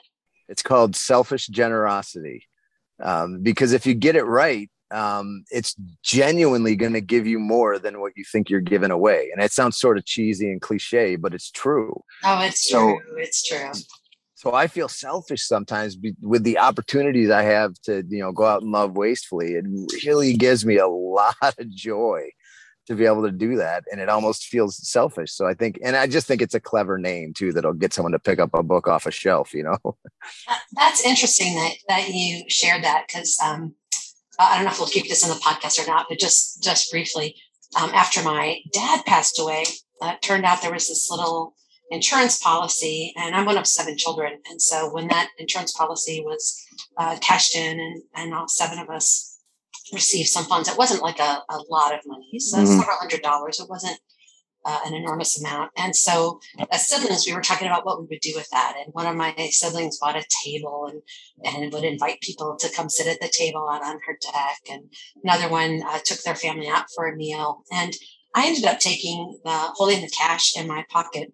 It's 0.49 0.61
called 0.61 0.95
Selfish 0.95 1.47
Generosity. 1.47 2.47
Um, 3.01 3.41
because 3.41 3.71
if 3.71 3.85
you 3.85 3.93
get 3.93 4.17
it 4.17 4.25
right, 4.25 4.69
um, 4.91 5.45
it's 5.49 5.73
genuinely 6.03 6.75
going 6.75 6.93
to 6.93 7.01
give 7.01 7.25
you 7.25 7.39
more 7.39 7.79
than 7.79 8.01
what 8.01 8.11
you 8.17 8.25
think 8.29 8.49
you're 8.49 8.59
giving 8.59 8.91
away. 8.91 9.29
And 9.33 9.41
it 9.41 9.53
sounds 9.53 9.77
sort 9.77 9.97
of 9.97 10.05
cheesy 10.05 10.51
and 10.51 10.61
cliche, 10.61 11.15
but 11.15 11.33
it's 11.33 11.49
true. 11.49 12.03
Oh, 12.25 12.41
it's 12.41 12.69
so, 12.69 12.99
true. 12.99 13.17
It's 13.17 13.47
true. 13.47 13.71
So 14.41 14.55
I 14.55 14.65
feel 14.65 14.87
selfish 14.87 15.45
sometimes 15.45 15.95
with 16.19 16.43
the 16.43 16.57
opportunities 16.57 17.29
I 17.29 17.43
have 17.43 17.75
to, 17.83 18.03
you 18.09 18.23
know, 18.23 18.31
go 18.31 18.45
out 18.45 18.63
and 18.63 18.71
love 18.71 18.97
wastefully. 18.97 19.53
It 19.53 19.65
really 20.03 20.35
gives 20.35 20.65
me 20.65 20.77
a 20.77 20.87
lot 21.11 21.35
of 21.59 21.69
joy 21.69 22.31
to 22.87 22.95
be 22.95 23.05
able 23.05 23.21
to 23.21 23.31
do 23.31 23.57
that. 23.57 23.83
And 23.91 24.01
it 24.01 24.09
almost 24.09 24.45
feels 24.45 24.77
selfish. 24.89 25.31
So 25.31 25.45
I 25.45 25.53
think, 25.53 25.77
and 25.83 25.95
I 25.95 26.07
just 26.07 26.25
think 26.25 26.41
it's 26.41 26.55
a 26.55 26.59
clever 26.59 26.97
name 26.97 27.33
too, 27.35 27.53
that'll 27.53 27.73
get 27.73 27.93
someone 27.93 28.13
to 28.13 28.19
pick 28.19 28.39
up 28.39 28.49
a 28.55 28.63
book 28.63 28.87
off 28.87 29.05
a 29.05 29.11
shelf, 29.11 29.53
you 29.53 29.61
know? 29.61 29.77
That's 30.71 31.05
interesting 31.05 31.53
that, 31.53 31.73
that 31.87 32.09
you 32.09 32.43
shared 32.47 32.83
that. 32.83 33.09
Cause, 33.13 33.37
um, 33.43 33.75
I 34.39 34.55
don't 34.55 34.65
know 34.65 34.71
if 34.71 34.79
we'll 34.79 34.87
keep 34.87 35.07
this 35.07 35.21
in 35.23 35.29
the 35.29 35.35
podcast 35.35 35.77
or 35.77 35.87
not, 35.87 36.07
but 36.09 36.17
just 36.17 36.63
just 36.63 36.89
briefly, 36.89 37.35
um, 37.79 37.91
after 37.93 38.23
my 38.23 38.57
dad 38.73 39.05
passed 39.05 39.39
away, 39.39 39.65
uh, 40.01 40.13
it 40.15 40.23
turned 40.23 40.45
out 40.45 40.63
there 40.63 40.73
was 40.73 40.87
this 40.87 41.11
little 41.11 41.53
insurance 41.91 42.41
policy, 42.41 43.13
and 43.17 43.35
I'm 43.35 43.45
one 43.45 43.57
of 43.57 43.67
seven 43.67 43.97
children, 43.97 44.39
and 44.49 44.61
so 44.61 44.91
when 44.91 45.07
that 45.09 45.29
insurance 45.37 45.73
policy 45.73 46.23
was 46.25 46.65
uh, 46.97 47.17
cashed 47.21 47.55
in, 47.55 47.79
and 47.79 48.01
and 48.15 48.33
all 48.33 48.47
seven 48.47 48.79
of 48.79 48.89
us 48.89 49.39
received 49.93 50.29
some 50.29 50.45
funds, 50.45 50.69
it 50.69 50.77
wasn't 50.77 51.03
like 51.03 51.19
a, 51.19 51.43
a 51.49 51.59
lot 51.69 51.93
of 51.93 51.99
money, 52.05 52.39
so 52.39 52.57
mm-hmm. 52.57 52.65
several 52.65 52.97
hundred 52.97 53.21
dollars. 53.21 53.59
It 53.59 53.69
wasn't 53.69 53.99
uh, 54.65 54.79
an 54.85 54.93
enormous 54.93 55.39
amount. 55.39 55.71
And 55.77 55.95
so, 55.95 56.39
as 56.71 56.87
siblings, 56.87 57.25
we 57.25 57.33
were 57.33 57.41
talking 57.41 57.67
about 57.67 57.85
what 57.85 57.99
we 57.99 58.07
would 58.09 58.21
do 58.21 58.33
with 58.35 58.49
that. 58.51 58.75
And 58.77 58.93
one 58.93 59.07
of 59.07 59.15
my 59.15 59.33
siblings 59.49 59.97
bought 59.97 60.15
a 60.15 60.25
table 60.45 60.89
and 60.89 61.01
and 61.43 61.73
would 61.73 61.83
invite 61.83 62.21
people 62.21 62.55
to 62.59 62.71
come 62.71 62.89
sit 62.89 63.07
at 63.07 63.19
the 63.19 63.31
table 63.31 63.67
out 63.69 63.83
on 63.83 63.99
her 64.05 64.17
deck. 64.21 64.59
And 64.69 64.91
another 65.23 65.49
one 65.49 65.81
uh, 65.85 65.99
took 66.03 66.21
their 66.21 66.35
family 66.35 66.67
out 66.67 66.85
for 66.95 67.07
a 67.07 67.15
meal. 67.15 67.63
And 67.71 67.93
I 68.35 68.47
ended 68.47 68.65
up 68.65 68.79
taking 68.79 69.39
the 69.43 69.71
holding 69.73 70.01
the 70.01 70.09
cash 70.09 70.55
in 70.55 70.67
my 70.67 70.85
pocket 70.89 71.33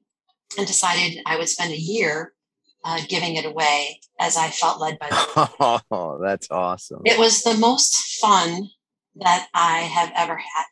and 0.57 0.67
decided 0.67 1.21
I 1.25 1.37
would 1.37 1.49
spend 1.49 1.73
a 1.73 1.79
year 1.79 2.33
uh, 2.83 3.01
giving 3.07 3.35
it 3.35 3.45
away 3.45 3.99
as 4.19 4.37
I 4.37 4.49
felt 4.49 4.79
led 4.79 4.99
by 4.99 5.09
the. 5.09 5.81
Oh, 5.91 6.19
that's 6.21 6.49
awesome! 6.51 7.01
It 7.05 7.19
was 7.19 7.43
the 7.43 7.55
most 7.55 8.19
fun 8.21 8.69
that 9.15 9.47
I 9.53 9.79
have 9.79 10.11
ever 10.15 10.37
had 10.37 10.65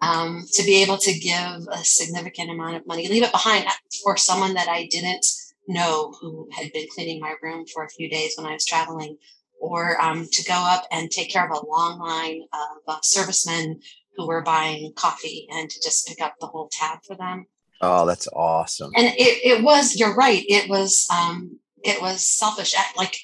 um, 0.00 0.44
to 0.52 0.62
be 0.62 0.82
able 0.82 0.98
to 0.98 1.18
give 1.18 1.66
a 1.70 1.78
significant 1.82 2.50
amount 2.50 2.76
of 2.76 2.86
money, 2.86 3.08
leave 3.08 3.22
it 3.22 3.32
behind 3.32 3.66
for 4.02 4.16
someone 4.16 4.54
that 4.54 4.68
I 4.68 4.86
didn't 4.90 5.26
know 5.66 6.14
who 6.20 6.48
had 6.52 6.72
been 6.72 6.86
cleaning 6.94 7.20
my 7.20 7.34
room 7.42 7.64
for 7.72 7.84
a 7.84 7.90
few 7.90 8.08
days 8.08 8.34
when 8.36 8.46
I 8.46 8.52
was 8.52 8.64
traveling, 8.64 9.16
or 9.60 10.00
um, 10.00 10.26
to 10.30 10.44
go 10.44 10.54
up 10.54 10.84
and 10.90 11.10
take 11.10 11.30
care 11.30 11.44
of 11.44 11.50
a 11.50 11.66
long 11.66 11.98
line 11.98 12.42
of 12.52 12.94
uh, 12.94 12.98
servicemen 13.02 13.80
who 14.16 14.26
were 14.26 14.42
buying 14.42 14.92
coffee 14.94 15.46
and 15.50 15.68
to 15.68 15.80
just 15.82 16.06
pick 16.06 16.20
up 16.20 16.34
the 16.40 16.46
whole 16.46 16.68
tab 16.70 17.00
for 17.06 17.16
them. 17.16 17.46
Oh, 17.80 18.06
that's 18.06 18.28
awesome. 18.28 18.92
And 18.96 19.06
it, 19.06 19.58
it 19.58 19.62
was, 19.62 19.96
you're 19.96 20.14
right. 20.14 20.44
It 20.48 20.68
was, 20.68 21.06
um, 21.10 21.58
it 21.84 22.00
was 22.00 22.24
selfish. 22.24 22.74
At 22.74 22.96
like 22.96 23.16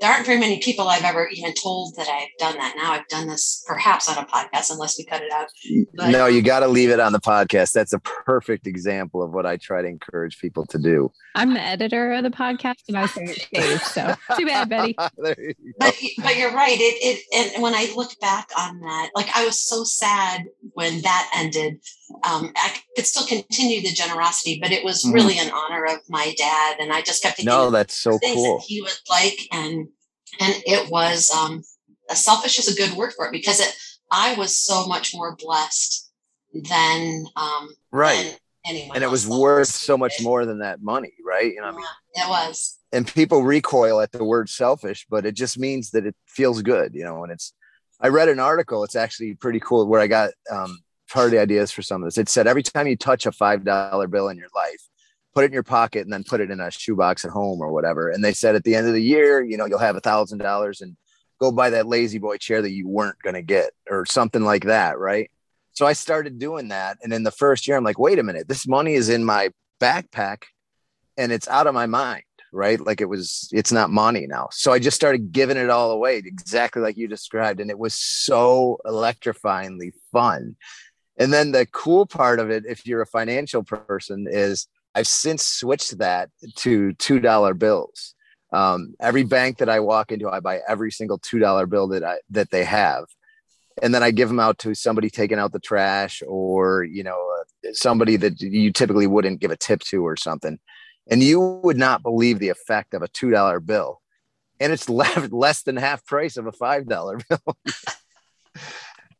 there 0.00 0.10
aren't 0.10 0.26
very 0.26 0.38
many 0.38 0.60
people 0.60 0.88
I've 0.88 1.04
ever 1.04 1.28
even 1.32 1.52
told 1.54 1.96
that 1.96 2.08
I've 2.08 2.28
done 2.38 2.56
that. 2.58 2.74
Now 2.76 2.92
I've 2.92 3.08
done 3.08 3.26
this 3.26 3.64
perhaps 3.66 4.08
on 4.08 4.16
a 4.16 4.26
podcast, 4.26 4.70
unless 4.70 4.96
we 4.96 5.04
cut 5.04 5.22
it 5.22 5.32
out. 5.32 5.48
But, 5.94 6.10
no, 6.10 6.26
you 6.26 6.40
got 6.40 6.60
to 6.60 6.68
leave 6.68 6.90
it 6.90 7.00
on 7.00 7.12
the 7.12 7.20
podcast. 7.20 7.72
That's 7.72 7.92
a 7.92 7.98
perfect 7.98 8.66
example 8.66 9.22
of 9.22 9.32
what 9.32 9.44
I 9.44 9.56
try 9.56 9.82
to 9.82 9.88
encourage 9.88 10.38
people 10.38 10.66
to 10.66 10.78
do. 10.78 11.10
I'm 11.34 11.54
the 11.54 11.60
editor 11.60 12.12
of 12.12 12.22
the 12.22 12.30
podcast, 12.30 12.82
and 12.88 12.96
I 12.96 13.06
say 13.06 13.24
it 13.24 13.40
stays. 13.40 13.82
So 13.82 14.14
too 14.36 14.46
bad, 14.46 14.68
Betty. 14.68 14.94
but 15.18 15.46
but 15.78 16.36
you're 16.36 16.52
right. 16.52 16.78
It 16.78 17.22
it 17.32 17.54
and 17.54 17.62
when 17.62 17.74
I 17.74 17.92
look 17.96 18.18
back 18.20 18.48
on 18.58 18.80
that, 18.80 19.10
like 19.14 19.28
I 19.34 19.44
was 19.44 19.60
so 19.60 19.84
sad 19.84 20.44
when 20.74 21.02
that 21.02 21.30
ended. 21.34 21.80
Um, 22.24 22.52
I 22.56 22.74
could 22.96 23.06
still 23.06 23.26
continue 23.26 23.82
the 23.82 23.92
generosity, 23.92 24.58
but 24.62 24.72
it 24.72 24.82
was 24.82 25.04
mm-hmm. 25.04 25.14
really 25.14 25.38
in 25.38 25.50
honor 25.50 25.84
of 25.84 25.98
my 26.08 26.34
dad, 26.38 26.76
and 26.80 26.92
I 26.92 27.02
just 27.02 27.22
kept 27.22 27.36
thinking, 27.36 27.54
no, 27.54 27.70
that's 27.70 27.94
so 27.94 28.18
cool. 28.18 28.58
That 28.58 28.64
he 28.66 28.80
would 28.80 28.98
like 29.10 29.38
and 29.52 29.87
and 30.40 30.54
it 30.66 30.90
was 30.90 31.30
um, 31.30 31.62
selfish 32.10 32.58
is 32.58 32.68
a 32.68 32.76
good 32.76 32.96
word 32.96 33.12
for 33.14 33.26
it 33.26 33.32
because 33.32 33.60
it 33.60 33.74
I 34.10 34.34
was 34.34 34.56
so 34.56 34.86
much 34.86 35.14
more 35.14 35.36
blessed 35.36 36.10
than 36.54 37.26
um, 37.36 37.70
right. 37.92 38.24
Than 38.24 38.34
anyone 38.64 38.96
and 38.96 39.04
it 39.04 39.10
was 39.10 39.26
worth 39.26 39.68
so 39.68 39.96
much 39.96 40.14
more 40.22 40.46
than 40.46 40.60
that 40.60 40.82
money, 40.82 41.12
right? 41.24 41.52
You 41.52 41.60
know, 41.60 41.66
yeah, 41.66 41.72
I 41.72 41.76
mean, 41.76 41.84
it 42.14 42.28
was. 42.28 42.78
And 42.92 43.06
people 43.06 43.42
recoil 43.42 44.00
at 44.00 44.12
the 44.12 44.24
word 44.24 44.48
selfish, 44.48 45.06
but 45.10 45.26
it 45.26 45.32
just 45.32 45.58
means 45.58 45.90
that 45.90 46.06
it 46.06 46.16
feels 46.26 46.62
good, 46.62 46.94
you 46.94 47.04
know. 47.04 47.22
And 47.22 47.32
it's, 47.32 47.52
I 48.00 48.08
read 48.08 48.28
an 48.28 48.40
article. 48.40 48.84
It's 48.84 48.96
actually 48.96 49.34
pretty 49.34 49.60
cool 49.60 49.86
where 49.86 50.00
I 50.00 50.06
got 50.06 50.30
um, 50.50 50.78
part 51.10 51.26
of 51.26 51.32
the 51.32 51.40
ideas 51.40 51.70
for 51.70 51.82
some 51.82 52.02
of 52.02 52.06
this. 52.06 52.18
It 52.18 52.28
said 52.28 52.46
every 52.46 52.62
time 52.62 52.86
you 52.86 52.96
touch 52.96 53.26
a 53.26 53.32
five 53.32 53.64
dollar 53.64 54.06
bill 54.06 54.28
in 54.28 54.38
your 54.38 54.48
life, 54.54 54.80
put 55.34 55.44
it 55.44 55.48
in 55.48 55.52
your 55.52 55.62
pocket 55.62 56.02
and 56.02 56.12
then 56.12 56.24
put 56.24 56.40
it 56.40 56.50
in 56.50 56.60
a 56.60 56.70
shoebox 56.70 57.24
at 57.24 57.30
home 57.30 57.60
or 57.60 57.72
whatever. 57.72 58.10
And 58.10 58.24
they 58.24 58.32
said 58.32 58.54
at 58.54 58.64
the 58.64 58.74
end 58.74 58.86
of 58.86 58.94
the 58.94 59.02
year, 59.02 59.42
you 59.42 59.56
know, 59.56 59.66
you'll 59.66 59.78
have 59.78 59.96
a 59.96 60.00
thousand 60.00 60.38
dollars 60.38 60.80
and 60.80 60.96
go 61.40 61.52
buy 61.52 61.70
that 61.70 61.86
lazy 61.86 62.18
boy 62.18 62.36
chair 62.36 62.62
that 62.62 62.72
you 62.72 62.88
weren't 62.88 63.20
going 63.22 63.34
to 63.34 63.42
get 63.42 63.70
or 63.88 64.04
something 64.06 64.42
like 64.42 64.64
that. 64.64 64.98
Right. 64.98 65.30
So 65.72 65.86
I 65.86 65.92
started 65.92 66.38
doing 66.38 66.68
that. 66.68 66.98
And 67.02 67.12
in 67.12 67.22
the 67.22 67.30
first 67.30 67.68
year, 67.68 67.76
I'm 67.76 67.84
like, 67.84 67.98
wait 67.98 68.18
a 68.18 68.22
minute, 68.22 68.48
this 68.48 68.66
money 68.66 68.94
is 68.94 69.08
in 69.08 69.24
my 69.24 69.50
backpack 69.80 70.42
and 71.16 71.30
it's 71.30 71.48
out 71.48 71.66
of 71.66 71.74
my 71.74 71.86
mind. 71.86 72.24
Right. 72.50 72.80
Like 72.80 73.02
it 73.02 73.08
was, 73.08 73.48
it's 73.52 73.70
not 73.70 73.90
money 73.90 74.26
now. 74.26 74.48
So 74.50 74.72
I 74.72 74.78
just 74.78 74.96
started 74.96 75.32
giving 75.32 75.58
it 75.58 75.68
all 75.68 75.90
away 75.90 76.16
exactly 76.16 76.80
like 76.80 76.96
you 76.96 77.06
described. 77.06 77.60
And 77.60 77.70
it 77.70 77.78
was 77.78 77.94
so 77.94 78.78
electrifyingly 78.86 79.92
fun. 80.12 80.56
And 81.18 81.32
then 81.32 81.52
the 81.52 81.66
cool 81.66 82.06
part 82.06 82.40
of 82.40 82.50
it, 82.50 82.64
if 82.66 82.86
you're 82.86 83.02
a 83.02 83.06
financial 83.06 83.62
person, 83.62 84.26
is 84.30 84.66
I've 84.94 85.06
since 85.06 85.46
switched 85.46 85.98
that 85.98 86.30
to 86.56 86.92
two 86.94 87.20
dollar 87.20 87.54
bills. 87.54 88.14
Um, 88.52 88.94
every 89.00 89.24
bank 89.24 89.58
that 89.58 89.68
I 89.68 89.80
walk 89.80 90.10
into, 90.10 90.28
I 90.28 90.40
buy 90.40 90.60
every 90.66 90.90
single 90.90 91.18
two 91.18 91.38
dollar 91.38 91.66
bill 91.66 91.88
that 91.88 92.04
I 92.04 92.18
that 92.30 92.50
they 92.50 92.64
have, 92.64 93.04
and 93.82 93.94
then 93.94 94.02
I 94.02 94.10
give 94.10 94.28
them 94.28 94.40
out 94.40 94.58
to 94.60 94.74
somebody 94.74 95.10
taking 95.10 95.38
out 95.38 95.52
the 95.52 95.60
trash 95.60 96.22
or 96.26 96.84
you 96.84 97.02
know 97.02 97.18
uh, 97.40 97.72
somebody 97.72 98.16
that 98.16 98.40
you 98.40 98.72
typically 98.72 99.06
wouldn't 99.06 99.40
give 99.40 99.50
a 99.50 99.56
tip 99.56 99.80
to 99.80 100.04
or 100.04 100.16
something. 100.16 100.58
And 101.10 101.22
you 101.22 101.40
would 101.40 101.78
not 101.78 102.02
believe 102.02 102.38
the 102.38 102.50
effect 102.50 102.94
of 102.94 103.02
a 103.02 103.08
two 103.08 103.30
dollar 103.30 103.60
bill, 103.60 104.00
and 104.60 104.72
it's 104.72 104.88
left 104.88 105.32
less 105.32 105.62
than 105.62 105.76
half 105.76 106.04
price 106.06 106.36
of 106.36 106.46
a 106.46 106.52
five 106.52 106.86
dollar 106.88 107.18
bill. 107.28 107.56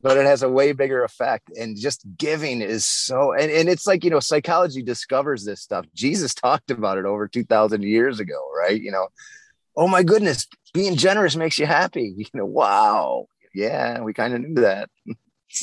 but 0.01 0.17
it 0.17 0.27
has 0.27 0.43
a 0.43 0.49
way 0.49 0.73
bigger 0.73 1.03
effect. 1.03 1.51
And 1.57 1.77
just 1.79 2.05
giving 2.17 2.61
is 2.61 2.85
so, 2.85 3.33
and, 3.33 3.51
and 3.51 3.69
it's 3.69 3.87
like, 3.87 4.05
you 4.05 4.11
know, 4.11 4.21
psychology 4.21 4.83
discovers 4.83 5.45
this 5.45 5.61
stuff. 5.61 5.87
Jesus 5.95 6.35
talked 6.35 6.71
about 6.71 6.99
it 6.99 7.05
over 7.05 7.29
2000 7.29 7.83
years 7.83 8.21
ago, 8.21 8.39
right? 8.57 8.81
You 8.81 8.93
know, 8.93 9.09
oh 9.77 9.89
my 9.89 10.03
goodness, 10.03 10.47
being 10.73 10.97
generous 10.97 11.37
makes 11.37 11.59
you 11.59 11.67
happy. 11.67 12.15
You 12.17 12.27
know, 12.35 12.47
wow. 12.47 13.27
Yeah, 13.55 14.03
we 14.03 14.13
kind 14.13 14.35
of 14.35 14.41
knew 14.43 14.61
that. 14.61 14.91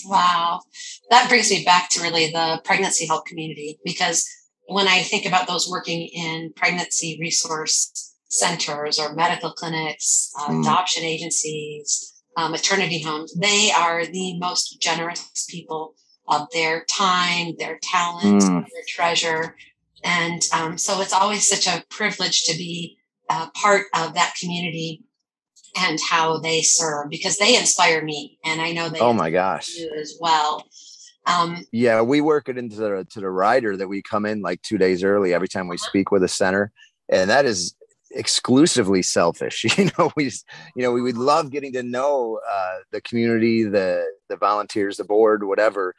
wow. 0.06 0.62
That 1.10 1.30
brings 1.30 1.50
me 1.52 1.64
back 1.64 1.90
to 1.92 2.02
really 2.02 2.32
the 2.32 2.60
pregnancy 2.66 3.06
help 3.06 3.26
community 3.26 3.80
because 3.86 4.28
when 4.68 4.88
I 4.88 5.04
think 5.04 5.26
about 5.26 5.48
those 5.48 5.70
working 5.70 6.08
in 6.08 6.52
pregnancy 6.56 7.18
resource 7.22 8.16
centers 8.28 9.00
or 9.00 9.14
medical 9.14 9.52
clinics, 9.52 10.32
uh, 10.40 10.48
mm. 10.48 10.62
adoption 10.62 11.04
agencies, 11.04 12.15
um, 12.36 12.52
maternity 12.52 13.02
homes, 13.02 13.34
they 13.34 13.72
are 13.72 14.06
the 14.06 14.38
most 14.40 14.82
generous 14.82 15.46
people 15.50 15.96
of 16.28 16.48
their 16.54 16.86
time, 16.86 17.54
their 17.58 17.80
talent, 17.82 18.42
mm. 18.42 18.66
their 18.74 18.84
treasure. 18.88 19.56
And 20.04 20.42
um, 20.54 20.78
so 20.78 21.02
it's 21.02 21.14
always 21.14 21.48
such 21.48 21.68
a 21.68 21.84
privilege 21.90 22.44
to 22.44 22.58
be 22.58 22.98
uh, 23.30 23.50
part 23.52 23.86
of 23.96 24.14
that 24.14 24.36
community 24.40 25.04
and 25.78 26.00
how 26.10 26.40
they 26.40 26.62
serve 26.62 27.10
because 27.10 27.38
they 27.38 27.58
inspire 27.58 28.04
me, 28.04 28.40
and 28.46 28.62
I 28.62 28.72
know 28.72 28.90
they. 28.90 29.00
Oh 29.00 29.14
my 29.14 29.30
gosh! 29.30 29.78
as 30.00 30.18
well. 30.20 30.64
Um, 31.26 31.66
yeah, 31.72 32.02
we 32.02 32.22
work 32.22 32.50
it 32.50 32.58
into 32.58 32.76
the 32.76 33.06
to 33.12 33.20
the 33.20 33.30
rider 33.30 33.76
that 33.76 33.88
we 33.88 34.02
come 34.02 34.26
in 34.26 34.42
like 34.42 34.62
two 34.62 34.78
days 34.78 35.04
early 35.04 35.34
every 35.34 35.48
time 35.48 35.68
we 35.68 35.78
speak 35.78 36.12
with 36.12 36.24
a 36.24 36.28
center, 36.28 36.72
and 37.10 37.30
that 37.30 37.46
is 37.46 37.76
exclusively 38.16 39.02
selfish. 39.02 39.66
You 39.78 39.92
know, 39.98 40.12
we 40.16 40.26
you 40.76 40.84
know 40.84 40.92
we 40.92 41.02
would 41.02 41.18
love 41.18 41.52
getting 41.52 41.74
to 41.74 41.84
know 41.84 42.40
uh, 42.50 42.78
the 42.92 43.02
community, 43.02 43.64
the 43.64 44.06
the 44.30 44.38
volunteers, 44.38 44.98
the 44.98 45.04
board, 45.04 45.44
whatever. 45.44 45.94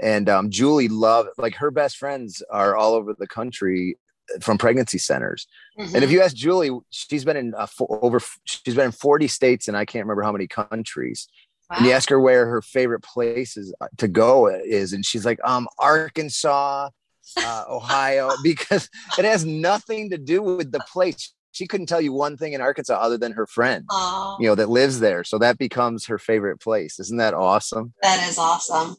And 0.00 0.28
um, 0.28 0.50
Julie 0.50 0.88
love 0.88 1.28
like 1.38 1.54
her 1.56 1.70
best 1.70 1.96
friends 1.96 2.42
are 2.50 2.76
all 2.76 2.94
over 2.94 3.14
the 3.18 3.26
country 3.26 3.96
from 4.40 4.58
pregnancy 4.58 4.98
centers. 4.98 5.46
Mm-hmm. 5.78 5.94
And 5.94 5.96
if 5.96 6.10
mm-hmm. 6.10 6.12
you 6.12 6.22
ask 6.22 6.34
Julie, 6.34 6.70
she's 6.90 7.24
been 7.24 7.36
in 7.36 7.54
uh, 7.54 7.66
over 7.88 8.20
she's 8.44 8.74
been 8.74 8.86
in 8.86 8.92
40 8.92 9.28
states 9.28 9.68
and 9.68 9.76
I 9.76 9.84
can't 9.84 10.04
remember 10.04 10.22
how 10.22 10.32
many 10.32 10.46
countries. 10.46 11.28
Wow. 11.70 11.76
And 11.78 11.86
you 11.86 11.92
ask 11.92 12.10
her 12.10 12.20
where 12.20 12.46
her 12.46 12.60
favorite 12.60 13.02
places 13.02 13.74
uh, 13.80 13.86
to 13.98 14.08
go 14.08 14.48
is, 14.48 14.92
and 14.92 15.06
she's 15.06 15.24
like, 15.24 15.38
um, 15.42 15.68
Arkansas, 15.78 16.90
uh, 17.38 17.64
Ohio, 17.68 18.30
because 18.42 18.90
it 19.18 19.24
has 19.24 19.46
nothing 19.46 20.10
to 20.10 20.18
do 20.18 20.42
with 20.42 20.70
the 20.70 20.80
place. 20.92 21.32
She 21.52 21.66
couldn't 21.66 21.86
tell 21.86 22.00
you 22.00 22.12
one 22.12 22.36
thing 22.36 22.54
in 22.54 22.60
Arkansas 22.60 22.94
other 22.94 23.18
than 23.18 23.32
her 23.32 23.46
friend, 23.46 23.84
oh. 23.90 24.36
you 24.40 24.46
know, 24.46 24.54
that 24.54 24.70
lives 24.70 25.00
there. 25.00 25.22
So 25.22 25.38
that 25.38 25.58
becomes 25.58 26.06
her 26.06 26.18
favorite 26.18 26.60
place. 26.60 26.98
Isn't 26.98 27.18
that 27.18 27.34
awesome? 27.34 27.92
That 28.02 28.26
is 28.28 28.38
awesome. 28.38 28.96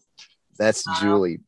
That's 0.57 0.87
wow. 0.87 0.95
Julie. 1.01 1.39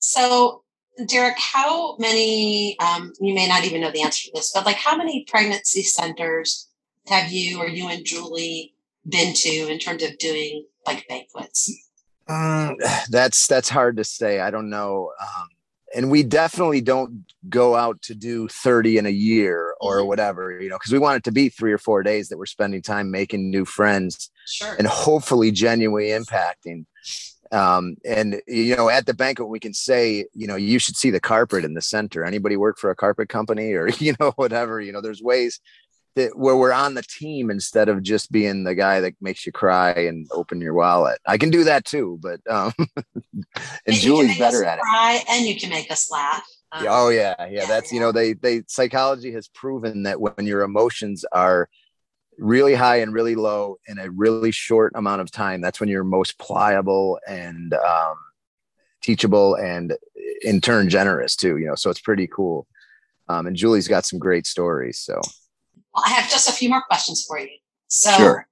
So, 0.00 0.62
Derek, 1.06 1.38
how 1.38 1.96
many, 1.96 2.78
um, 2.78 3.12
you 3.20 3.34
may 3.34 3.48
not 3.48 3.64
even 3.64 3.80
know 3.80 3.90
the 3.90 4.02
answer 4.02 4.26
to 4.26 4.32
this, 4.34 4.52
but 4.54 4.66
like 4.66 4.76
how 4.76 4.96
many 4.96 5.24
pregnancy 5.24 5.82
centers 5.82 6.68
have 7.06 7.32
you 7.32 7.58
or 7.58 7.66
you 7.66 7.88
and 7.88 8.04
Julie 8.04 8.74
been 9.08 9.32
to 9.34 9.68
in 9.68 9.78
terms 9.78 10.02
of 10.02 10.18
doing 10.18 10.66
like 10.86 11.08
banquets? 11.08 11.72
Um, 12.28 12.76
that's 13.10 13.46
that's 13.46 13.68
hard 13.68 13.96
to 13.96 14.04
say. 14.04 14.40
I 14.40 14.50
don't 14.50 14.70
know. 14.70 15.12
Um, 15.20 15.48
and 15.94 16.10
we 16.10 16.22
definitely 16.22 16.80
don't 16.80 17.24
go 17.48 17.74
out 17.74 18.00
to 18.02 18.14
do 18.14 18.48
30 18.48 18.98
in 18.98 19.06
a 19.06 19.10
year 19.10 19.74
or 19.80 20.04
whatever, 20.04 20.60
you 20.60 20.68
know, 20.68 20.76
because 20.76 20.92
we 20.92 20.98
want 20.98 21.16
it 21.16 21.24
to 21.24 21.32
be 21.32 21.48
three 21.48 21.72
or 21.72 21.78
four 21.78 22.02
days 22.02 22.28
that 22.28 22.38
we're 22.38 22.46
spending 22.46 22.82
time 22.82 23.10
making 23.10 23.50
new 23.50 23.64
friends 23.64 24.30
sure. 24.46 24.74
and 24.78 24.86
hopefully 24.86 25.50
genuinely 25.50 26.08
impacting. 26.10 26.84
Um, 27.50 27.96
and 28.04 28.42
you 28.46 28.76
know, 28.76 28.90
at 28.90 29.06
the 29.06 29.14
banquet, 29.14 29.48
we 29.48 29.60
can 29.60 29.72
say, 29.72 30.26
you 30.34 30.46
know, 30.46 30.56
you 30.56 30.78
should 30.78 30.96
see 30.96 31.10
the 31.10 31.20
carpet 31.20 31.64
in 31.64 31.72
the 31.72 31.80
center. 31.80 32.24
Anybody 32.24 32.56
work 32.56 32.76
for 32.78 32.90
a 32.90 32.96
carpet 32.96 33.30
company 33.30 33.72
or 33.72 33.88
you 33.98 34.14
know, 34.20 34.32
whatever, 34.36 34.80
you 34.80 34.92
know, 34.92 35.00
there's 35.00 35.22
ways 35.22 35.60
that 36.18 36.36
where 36.36 36.56
we're 36.56 36.72
on 36.72 36.94
the 36.94 37.02
team 37.02 37.50
instead 37.50 37.88
of 37.88 38.02
just 38.02 38.30
being 38.30 38.64
the 38.64 38.74
guy 38.74 39.00
that 39.00 39.14
makes 39.20 39.46
you 39.46 39.52
cry 39.52 39.92
and 39.92 40.26
open 40.32 40.60
your 40.60 40.74
wallet. 40.74 41.18
I 41.26 41.38
can 41.38 41.50
do 41.50 41.64
that 41.64 41.84
too, 41.84 42.18
but 42.20 42.40
um, 42.50 42.72
and, 43.86 43.96
Julie's 43.96 44.38
better 44.38 44.64
at 44.64 44.80
cry, 44.80 45.20
it. 45.20 45.24
And 45.30 45.46
you 45.46 45.58
can 45.58 45.70
make 45.70 45.90
us 45.90 46.10
laugh. 46.10 46.44
Um, 46.72 46.86
oh 46.88 47.08
yeah, 47.08 47.34
yeah, 47.38 47.46
yeah. 47.46 47.66
That's 47.66 47.90
yeah. 47.90 47.96
you 47.96 48.00
know 48.00 48.12
they 48.12 48.34
they 48.34 48.62
psychology 48.66 49.32
has 49.32 49.48
proven 49.48 50.02
that 50.02 50.20
when 50.20 50.44
your 50.44 50.62
emotions 50.62 51.24
are 51.32 51.68
really 52.36 52.74
high 52.74 52.96
and 52.96 53.12
really 53.12 53.34
low 53.34 53.78
in 53.86 53.98
a 53.98 54.10
really 54.10 54.50
short 54.50 54.92
amount 54.94 55.20
of 55.20 55.30
time, 55.30 55.60
that's 55.60 55.80
when 55.80 55.88
you're 55.88 56.04
most 56.04 56.38
pliable 56.38 57.18
and 57.26 57.74
um, 57.74 58.16
teachable 59.02 59.54
and 59.54 59.96
in 60.42 60.60
turn 60.60 60.88
generous 60.88 61.36
too. 61.36 61.56
You 61.58 61.68
know, 61.68 61.74
so 61.74 61.90
it's 61.90 62.00
pretty 62.00 62.26
cool. 62.26 62.66
Um, 63.28 63.46
and 63.46 63.56
Julie's 63.56 63.88
got 63.88 64.04
some 64.04 64.18
great 64.18 64.46
stories. 64.46 65.00
So 65.00 65.20
I 66.04 66.10
have 66.10 66.30
just 66.30 66.48
a 66.48 66.52
few 66.52 66.68
more 66.68 66.82
questions 66.82 67.24
for 67.26 67.38
you. 67.38 67.48
So, 67.88 68.10
sure. 68.12 68.48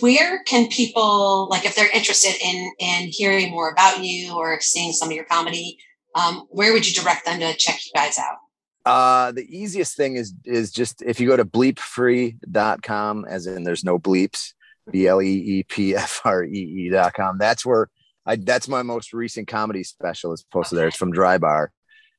where 0.00 0.42
can 0.44 0.68
people, 0.68 1.48
like, 1.48 1.64
if 1.64 1.74
they're 1.74 1.90
interested 1.90 2.34
in 2.42 2.72
in 2.78 3.08
hearing 3.08 3.50
more 3.50 3.70
about 3.70 4.02
you 4.02 4.34
or 4.34 4.60
seeing 4.60 4.92
some 4.92 5.08
of 5.08 5.14
your 5.14 5.24
comedy, 5.24 5.78
um, 6.14 6.46
where 6.50 6.72
would 6.72 6.86
you 6.86 7.00
direct 7.00 7.24
them 7.24 7.40
to 7.40 7.54
check 7.54 7.78
you 7.84 7.92
guys 7.94 8.18
out? 8.18 8.38
Uh, 8.84 9.32
the 9.32 9.46
easiest 9.48 9.96
thing 9.96 10.16
is 10.16 10.34
is 10.44 10.70
just 10.70 11.02
if 11.02 11.18
you 11.18 11.26
go 11.26 11.36
to 11.36 11.44
bleepfree.com, 11.44 13.24
as 13.24 13.46
in 13.46 13.64
there's 13.64 13.84
no 13.84 13.98
bleeps, 13.98 14.52
B 14.90 15.06
L 15.06 15.22
E 15.22 15.26
E 15.26 15.62
P 15.62 15.94
F 15.94 16.20
R 16.24 16.44
E 16.44 16.90
E.com. 16.92 17.38
That's 17.38 17.64
where 17.64 17.88
I 18.26 18.36
that's 18.36 18.68
my 18.68 18.82
most 18.82 19.12
recent 19.12 19.48
comedy 19.48 19.84
special 19.84 20.32
is 20.32 20.44
posted 20.52 20.76
okay. 20.76 20.80
there. 20.80 20.88
It's 20.88 20.96
from 20.96 21.12
Dry 21.12 21.38
Bar 21.38 21.72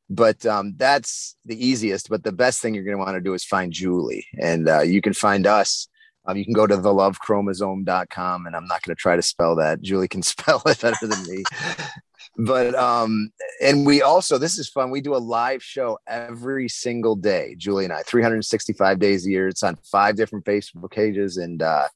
but 0.09 0.45
um, 0.45 0.73
that's 0.77 1.35
the 1.45 1.65
easiest. 1.65 2.09
But 2.09 2.23
the 2.23 2.31
best 2.31 2.61
thing 2.61 2.75
you're 2.75 2.83
going 2.83 2.97
to 2.97 3.03
want 3.03 3.15
to 3.15 3.21
do 3.21 3.33
is 3.33 3.43
find 3.43 3.71
Julie, 3.71 4.25
and 4.39 4.67
uh, 4.67 4.81
you 4.81 5.01
can 5.01 5.13
find 5.13 5.47
us. 5.47 5.87
Um, 6.27 6.37
you 6.37 6.43
can 6.43 6.53
go 6.53 6.65
to 6.65 6.77
thelovechromosome.com, 6.77 8.47
and 8.47 8.55
I'm 8.55 8.65
not 8.65 8.81
going 8.81 8.95
to 8.95 8.99
try 8.99 9.15
to 9.15 9.21
spell 9.21 9.55
that. 9.57 9.81
Julie 9.81 10.07
can 10.07 10.21
spell 10.23 10.61
it 10.65 10.81
better 10.81 11.07
than 11.07 11.23
me. 11.27 11.43
but 12.37 12.75
um, 12.75 13.31
and 13.61 13.85
we 13.85 14.01
also 14.01 14.37
this 14.37 14.57
is 14.57 14.69
fun. 14.69 14.91
We 14.91 15.01
do 15.01 15.15
a 15.15 15.17
live 15.17 15.63
show 15.63 15.99
every 16.07 16.67
single 16.69 17.15
day. 17.15 17.55
Julie 17.57 17.85
and 17.85 17.93
I, 17.93 18.01
365 18.03 18.99
days 18.99 19.25
a 19.25 19.29
year. 19.29 19.47
It's 19.47 19.63
on 19.63 19.77
five 19.83 20.15
different 20.15 20.45
Facebook 20.45 20.91
pages 20.91 21.37
and 21.37 21.61
uh, 21.61 21.87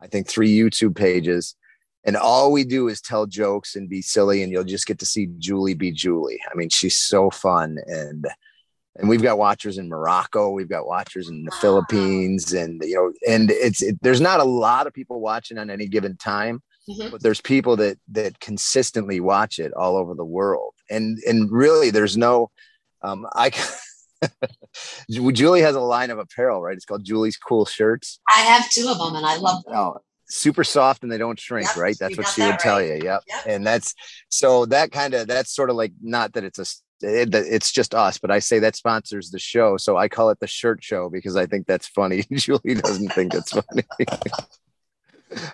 I 0.00 0.06
think 0.06 0.28
three 0.28 0.56
YouTube 0.56 0.94
pages 0.94 1.56
and 2.08 2.16
all 2.16 2.50
we 2.50 2.64
do 2.64 2.88
is 2.88 3.02
tell 3.02 3.26
jokes 3.26 3.76
and 3.76 3.90
be 3.90 4.00
silly 4.00 4.42
and 4.42 4.50
you'll 4.50 4.64
just 4.64 4.86
get 4.86 4.98
to 4.98 5.06
see 5.06 5.28
julie 5.38 5.74
be 5.74 5.92
julie 5.92 6.40
i 6.50 6.54
mean 6.54 6.70
she's 6.70 6.98
so 6.98 7.28
fun 7.28 7.76
and 7.86 8.26
and 8.96 9.08
we've 9.10 9.22
got 9.22 9.36
watchers 9.36 9.76
in 9.76 9.90
morocco 9.90 10.50
we've 10.50 10.70
got 10.70 10.86
watchers 10.86 11.28
in 11.28 11.44
the 11.44 11.50
philippines 11.60 12.54
and 12.54 12.82
you 12.82 12.94
know 12.94 13.12
and 13.32 13.50
it's 13.50 13.82
it, 13.82 13.98
there's 14.00 14.22
not 14.22 14.40
a 14.40 14.44
lot 14.44 14.86
of 14.86 14.94
people 14.94 15.20
watching 15.20 15.58
on 15.58 15.68
any 15.68 15.86
given 15.86 16.16
time 16.16 16.62
mm-hmm. 16.88 17.10
but 17.10 17.22
there's 17.22 17.42
people 17.42 17.76
that 17.76 17.98
that 18.08 18.40
consistently 18.40 19.20
watch 19.20 19.58
it 19.58 19.72
all 19.74 19.94
over 19.96 20.14
the 20.14 20.24
world 20.24 20.72
and 20.88 21.18
and 21.28 21.52
really 21.52 21.90
there's 21.90 22.16
no 22.16 22.50
um 23.02 23.26
i 23.34 23.50
Julie 25.10 25.60
has 25.60 25.76
a 25.76 25.80
line 25.80 26.10
of 26.10 26.18
apparel, 26.18 26.60
right? 26.60 26.74
It's 26.74 26.84
called 26.84 27.04
Julie's 27.04 27.36
Cool 27.36 27.66
Shirts. 27.66 28.18
I 28.28 28.40
have 28.40 28.68
two 28.68 28.88
of 28.88 28.98
them, 28.98 29.14
and 29.14 29.24
I 29.24 29.36
love 29.36 29.62
them. 29.64 29.74
Oh, 29.76 29.98
super 30.28 30.64
soft 30.64 31.02
and 31.02 31.10
they 31.10 31.18
don't 31.18 31.38
shrink, 31.38 31.68
yep, 31.68 31.76
right? 31.76 31.96
That's 31.98 32.16
what 32.16 32.28
she 32.28 32.42
would 32.42 32.50
right. 32.50 32.58
tell 32.58 32.82
you. 32.82 33.00
Yep. 33.02 33.22
yep. 33.26 33.46
And 33.46 33.66
that's 33.66 33.94
so 34.28 34.66
that 34.66 34.92
kind 34.92 35.14
of 35.14 35.26
that's 35.26 35.54
sort 35.54 35.70
of 35.70 35.76
like 35.76 35.92
not 36.00 36.34
that 36.34 36.44
it's 36.44 36.58
a 36.58 36.66
it, 37.00 37.34
it's 37.34 37.70
just 37.70 37.94
us, 37.94 38.18
but 38.18 38.30
I 38.30 38.40
say 38.40 38.58
that 38.58 38.74
sponsors 38.74 39.30
the 39.30 39.38
show, 39.38 39.76
so 39.76 39.96
I 39.96 40.08
call 40.08 40.30
it 40.30 40.40
the 40.40 40.48
shirt 40.48 40.82
show 40.82 41.08
because 41.08 41.36
I 41.36 41.46
think 41.46 41.66
that's 41.66 41.86
funny. 41.86 42.24
Julie 42.32 42.74
doesn't 42.74 43.12
think 43.12 43.34
it's 43.34 43.52
funny, 43.52 43.84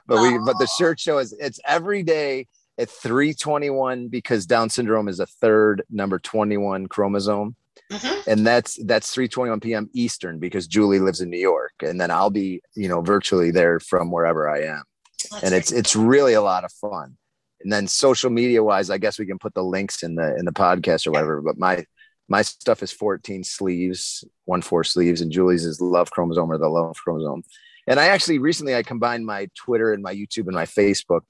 but 0.06 0.22
we 0.22 0.38
but 0.38 0.58
the 0.58 0.68
shirt 0.78 0.98
show 0.98 1.18
is 1.18 1.34
it's 1.38 1.60
every 1.66 2.02
day 2.02 2.46
at 2.78 2.88
321 2.88 4.08
because 4.08 4.46
Down 4.46 4.70
syndrome 4.70 5.08
is 5.08 5.20
a 5.20 5.26
third 5.26 5.82
number 5.90 6.18
21 6.18 6.86
chromosome. 6.86 7.56
Mm-hmm. 7.92 8.30
And 8.30 8.46
that's 8.46 8.82
that's 8.84 9.14
3:21 9.14 9.62
p.m. 9.62 9.90
Eastern 9.92 10.38
because 10.38 10.66
Julie 10.66 11.00
lives 11.00 11.20
in 11.20 11.30
New 11.30 11.38
York, 11.38 11.72
and 11.80 12.00
then 12.00 12.10
I'll 12.10 12.30
be 12.30 12.62
you 12.74 12.88
know 12.88 13.02
virtually 13.02 13.50
there 13.50 13.78
from 13.78 14.10
wherever 14.10 14.48
I 14.48 14.62
am, 14.62 14.82
that's 15.30 15.42
and 15.42 15.54
it's 15.54 15.70
it's 15.70 15.94
really 15.94 16.34
a 16.34 16.42
lot 16.42 16.64
of 16.64 16.72
fun. 16.72 17.16
And 17.60 17.72
then 17.72 17.86
social 17.86 18.30
media 18.30 18.62
wise, 18.62 18.90
I 18.90 18.98
guess 18.98 19.18
we 19.18 19.26
can 19.26 19.38
put 19.38 19.54
the 19.54 19.62
links 19.64 20.02
in 20.02 20.14
the 20.14 20.34
in 20.36 20.44
the 20.44 20.52
podcast 20.52 21.06
or 21.06 21.10
whatever. 21.10 21.42
But 21.42 21.58
my 21.58 21.84
my 22.28 22.42
stuff 22.42 22.82
is 22.82 22.90
14 22.90 23.44
sleeves, 23.44 24.24
one 24.46 24.62
four 24.62 24.82
sleeves, 24.82 25.20
and 25.20 25.30
Julie's 25.30 25.66
is 25.66 25.80
Love 25.80 26.10
Chromosome 26.10 26.50
or 26.50 26.58
the 26.58 26.68
Love 26.68 26.96
Chromosome. 26.96 27.42
And 27.86 28.00
I 28.00 28.06
actually 28.06 28.38
recently 28.38 28.74
I 28.74 28.82
combined 28.82 29.26
my 29.26 29.48
Twitter 29.54 29.92
and 29.92 30.02
my 30.02 30.14
YouTube 30.14 30.46
and 30.46 30.54
my 30.54 30.64
Facebook 30.64 31.20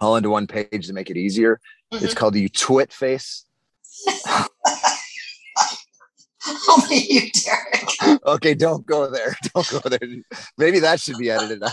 all 0.00 0.16
into 0.16 0.30
one 0.30 0.46
page 0.46 0.86
to 0.86 0.94
make 0.94 1.10
it 1.10 1.18
easier. 1.18 1.60
Mm-hmm. 1.92 2.04
It's 2.04 2.14
called 2.14 2.34
the 2.34 2.48
Twit 2.48 2.92
Face. 2.92 3.44
Only 6.68 7.06
you, 7.08 7.30
Derek. 7.44 8.20
Okay, 8.26 8.54
don't 8.54 8.86
go 8.86 9.10
there. 9.10 9.36
Don't 9.54 9.68
go 9.70 9.88
there. 9.88 10.00
Maybe 10.58 10.80
that 10.80 11.00
should 11.00 11.18
be 11.18 11.30
edited 11.30 11.62
out. 11.62 11.72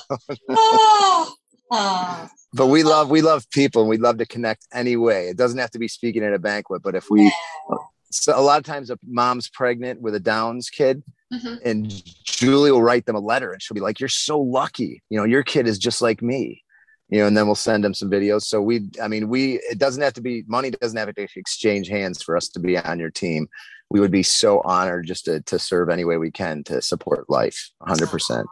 oh, 0.49 1.33
oh. 1.71 2.27
But 2.53 2.67
we 2.67 2.83
love 2.83 3.09
we 3.09 3.21
love 3.21 3.49
people 3.51 3.81
and 3.81 3.89
we 3.89 3.97
love 3.97 4.17
to 4.17 4.25
connect 4.25 4.67
anyway. 4.73 5.27
It 5.27 5.37
doesn't 5.37 5.59
have 5.59 5.71
to 5.71 5.79
be 5.79 5.87
speaking 5.87 6.23
at 6.23 6.33
a 6.33 6.39
banquet, 6.39 6.81
but 6.81 6.95
if 6.95 7.09
we 7.09 7.23
yeah. 7.23 7.77
so 8.11 8.37
a 8.37 8.41
lot 8.41 8.57
of 8.57 8.65
times 8.65 8.89
a 8.89 8.97
mom's 9.05 9.49
pregnant 9.49 10.01
with 10.01 10.15
a 10.15 10.19
Downs 10.19 10.69
kid, 10.69 11.03
mm-hmm. 11.33 11.55
and 11.63 12.03
Julie 12.23 12.71
will 12.71 12.83
write 12.83 13.05
them 13.05 13.15
a 13.15 13.19
letter 13.19 13.51
and 13.51 13.61
she'll 13.61 13.75
be 13.75 13.81
like, 13.81 13.99
You're 13.99 14.09
so 14.09 14.39
lucky. 14.39 15.01
You 15.09 15.19
know, 15.19 15.25
your 15.25 15.43
kid 15.43 15.67
is 15.67 15.77
just 15.77 16.01
like 16.01 16.21
me 16.21 16.63
you 17.09 17.19
know, 17.19 17.27
and 17.27 17.37
then 17.37 17.45
we'll 17.45 17.55
send 17.55 17.83
them 17.83 17.93
some 17.93 18.11
videos. 18.11 18.43
So 18.43 18.61
we, 18.61 18.89
I 19.01 19.07
mean, 19.07 19.29
we, 19.29 19.61
it 19.71 19.77
doesn't 19.77 20.01
have 20.01 20.13
to 20.13 20.21
be 20.21 20.43
money 20.47 20.71
doesn't 20.71 20.97
have 20.97 21.13
to 21.13 21.27
exchange 21.35 21.87
hands 21.87 22.21
for 22.21 22.35
us 22.35 22.49
to 22.49 22.59
be 22.59 22.77
on 22.77 22.99
your 22.99 23.11
team 23.11 23.47
we 23.89 23.99
would 23.99 24.11
be 24.11 24.23
so 24.23 24.61
honored 24.61 25.05
just 25.05 25.25
to, 25.25 25.41
to 25.41 25.59
serve 25.59 25.89
any 25.89 26.03
way 26.03 26.17
we 26.17 26.31
can 26.31 26.63
to 26.65 26.81
support 26.81 27.29
life 27.29 27.71
100%. 27.83 28.45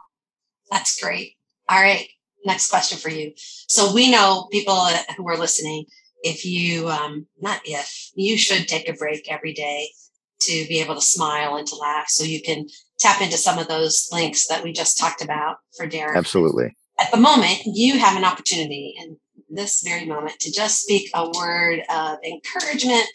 That's 0.70 1.00
great. 1.00 1.34
All 1.68 1.80
right. 1.80 2.08
Next 2.44 2.70
question 2.70 2.98
for 2.98 3.10
you. 3.10 3.32
So 3.36 3.92
we 3.92 4.10
know 4.10 4.48
people 4.50 4.88
who 5.16 5.28
are 5.28 5.36
listening, 5.36 5.86
if 6.22 6.44
you, 6.44 6.88
um, 6.88 7.26
not 7.40 7.60
if, 7.64 8.10
you 8.14 8.38
should 8.38 8.68
take 8.68 8.88
a 8.88 8.94
break 8.94 9.30
every 9.30 9.52
day 9.52 9.88
to 10.40 10.66
be 10.68 10.80
able 10.80 10.94
to 10.94 11.00
smile 11.00 11.56
and 11.56 11.66
to 11.66 11.76
laugh. 11.76 12.08
So 12.08 12.24
you 12.24 12.40
can 12.40 12.66
tap 12.98 13.20
into 13.20 13.36
some 13.36 13.58
of 13.58 13.68
those 13.68 14.08
links 14.12 14.46
that 14.48 14.62
we 14.62 14.72
just 14.72 14.98
talked 14.98 15.22
about 15.22 15.56
for 15.76 15.86
Derek. 15.86 16.16
Absolutely. 16.16 16.76
At 16.98 17.10
the 17.10 17.18
moment, 17.18 17.60
you 17.64 17.98
have 17.98 18.16
an 18.16 18.24
opportunity 18.24 18.94
in 18.98 19.18
this 19.50 19.82
very 19.82 20.06
moment 20.06 20.38
to 20.40 20.52
just 20.52 20.82
speak 20.82 21.10
a 21.14 21.30
word 21.30 21.80
of 21.90 22.18
encouragement 22.24 23.06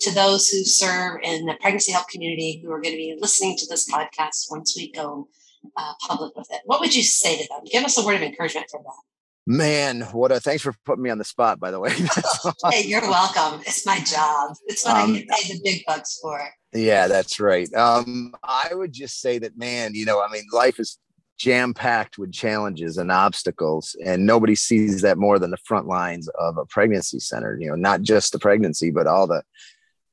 to 0.00 0.14
those 0.14 0.48
who 0.48 0.64
serve 0.64 1.20
in 1.22 1.46
the 1.46 1.54
pregnancy 1.60 1.92
help 1.92 2.08
community 2.08 2.60
who 2.62 2.70
are 2.72 2.80
going 2.80 2.94
to 2.94 2.98
be 2.98 3.16
listening 3.18 3.56
to 3.58 3.66
this 3.68 3.90
podcast 3.90 4.50
once 4.50 4.74
we 4.76 4.90
go 4.92 5.28
uh, 5.76 5.92
public 6.06 6.36
with 6.36 6.48
it. 6.50 6.60
What 6.64 6.80
would 6.80 6.94
you 6.94 7.02
say 7.02 7.36
to 7.36 7.48
them? 7.48 7.60
Give 7.70 7.84
us 7.84 7.98
a 7.98 8.04
word 8.04 8.16
of 8.16 8.22
encouragement 8.22 8.66
for 8.70 8.82
that. 8.82 9.02
Man, 9.46 10.02
what 10.12 10.32
a 10.32 10.40
thanks 10.40 10.62
for 10.62 10.74
putting 10.86 11.02
me 11.02 11.10
on 11.10 11.18
the 11.18 11.24
spot, 11.24 11.60
by 11.60 11.70
the 11.70 11.78
way. 11.78 11.90
hey, 12.70 12.84
you're 12.84 13.02
welcome. 13.02 13.60
It's 13.66 13.84
my 13.84 14.00
job. 14.00 14.56
It's 14.66 14.84
what 14.84 14.96
um, 14.96 15.10
I 15.10 15.18
get 15.18 15.28
paid 15.28 15.52
the 15.52 15.60
big 15.62 15.82
bucks 15.86 16.18
for. 16.20 16.40
Yeah, 16.72 17.08
that's 17.08 17.38
right. 17.38 17.72
Um, 17.74 18.34
I 18.42 18.70
would 18.72 18.92
just 18.92 19.20
say 19.20 19.38
that, 19.38 19.58
man, 19.58 19.94
you 19.94 20.06
know, 20.06 20.22
I 20.22 20.32
mean, 20.32 20.44
life 20.50 20.80
is 20.80 20.98
jam 21.36 21.74
packed 21.74 22.16
with 22.16 22.32
challenges 22.32 22.96
and 22.96 23.12
obstacles, 23.12 23.94
and 24.04 24.24
nobody 24.24 24.54
sees 24.54 25.02
that 25.02 25.18
more 25.18 25.38
than 25.38 25.50
the 25.50 25.58
front 25.58 25.86
lines 25.86 26.26
of 26.38 26.56
a 26.56 26.64
pregnancy 26.64 27.20
center. 27.20 27.58
You 27.60 27.68
know, 27.68 27.76
not 27.76 28.00
just 28.00 28.32
the 28.32 28.38
pregnancy, 28.38 28.90
but 28.90 29.06
all 29.06 29.26
the 29.26 29.42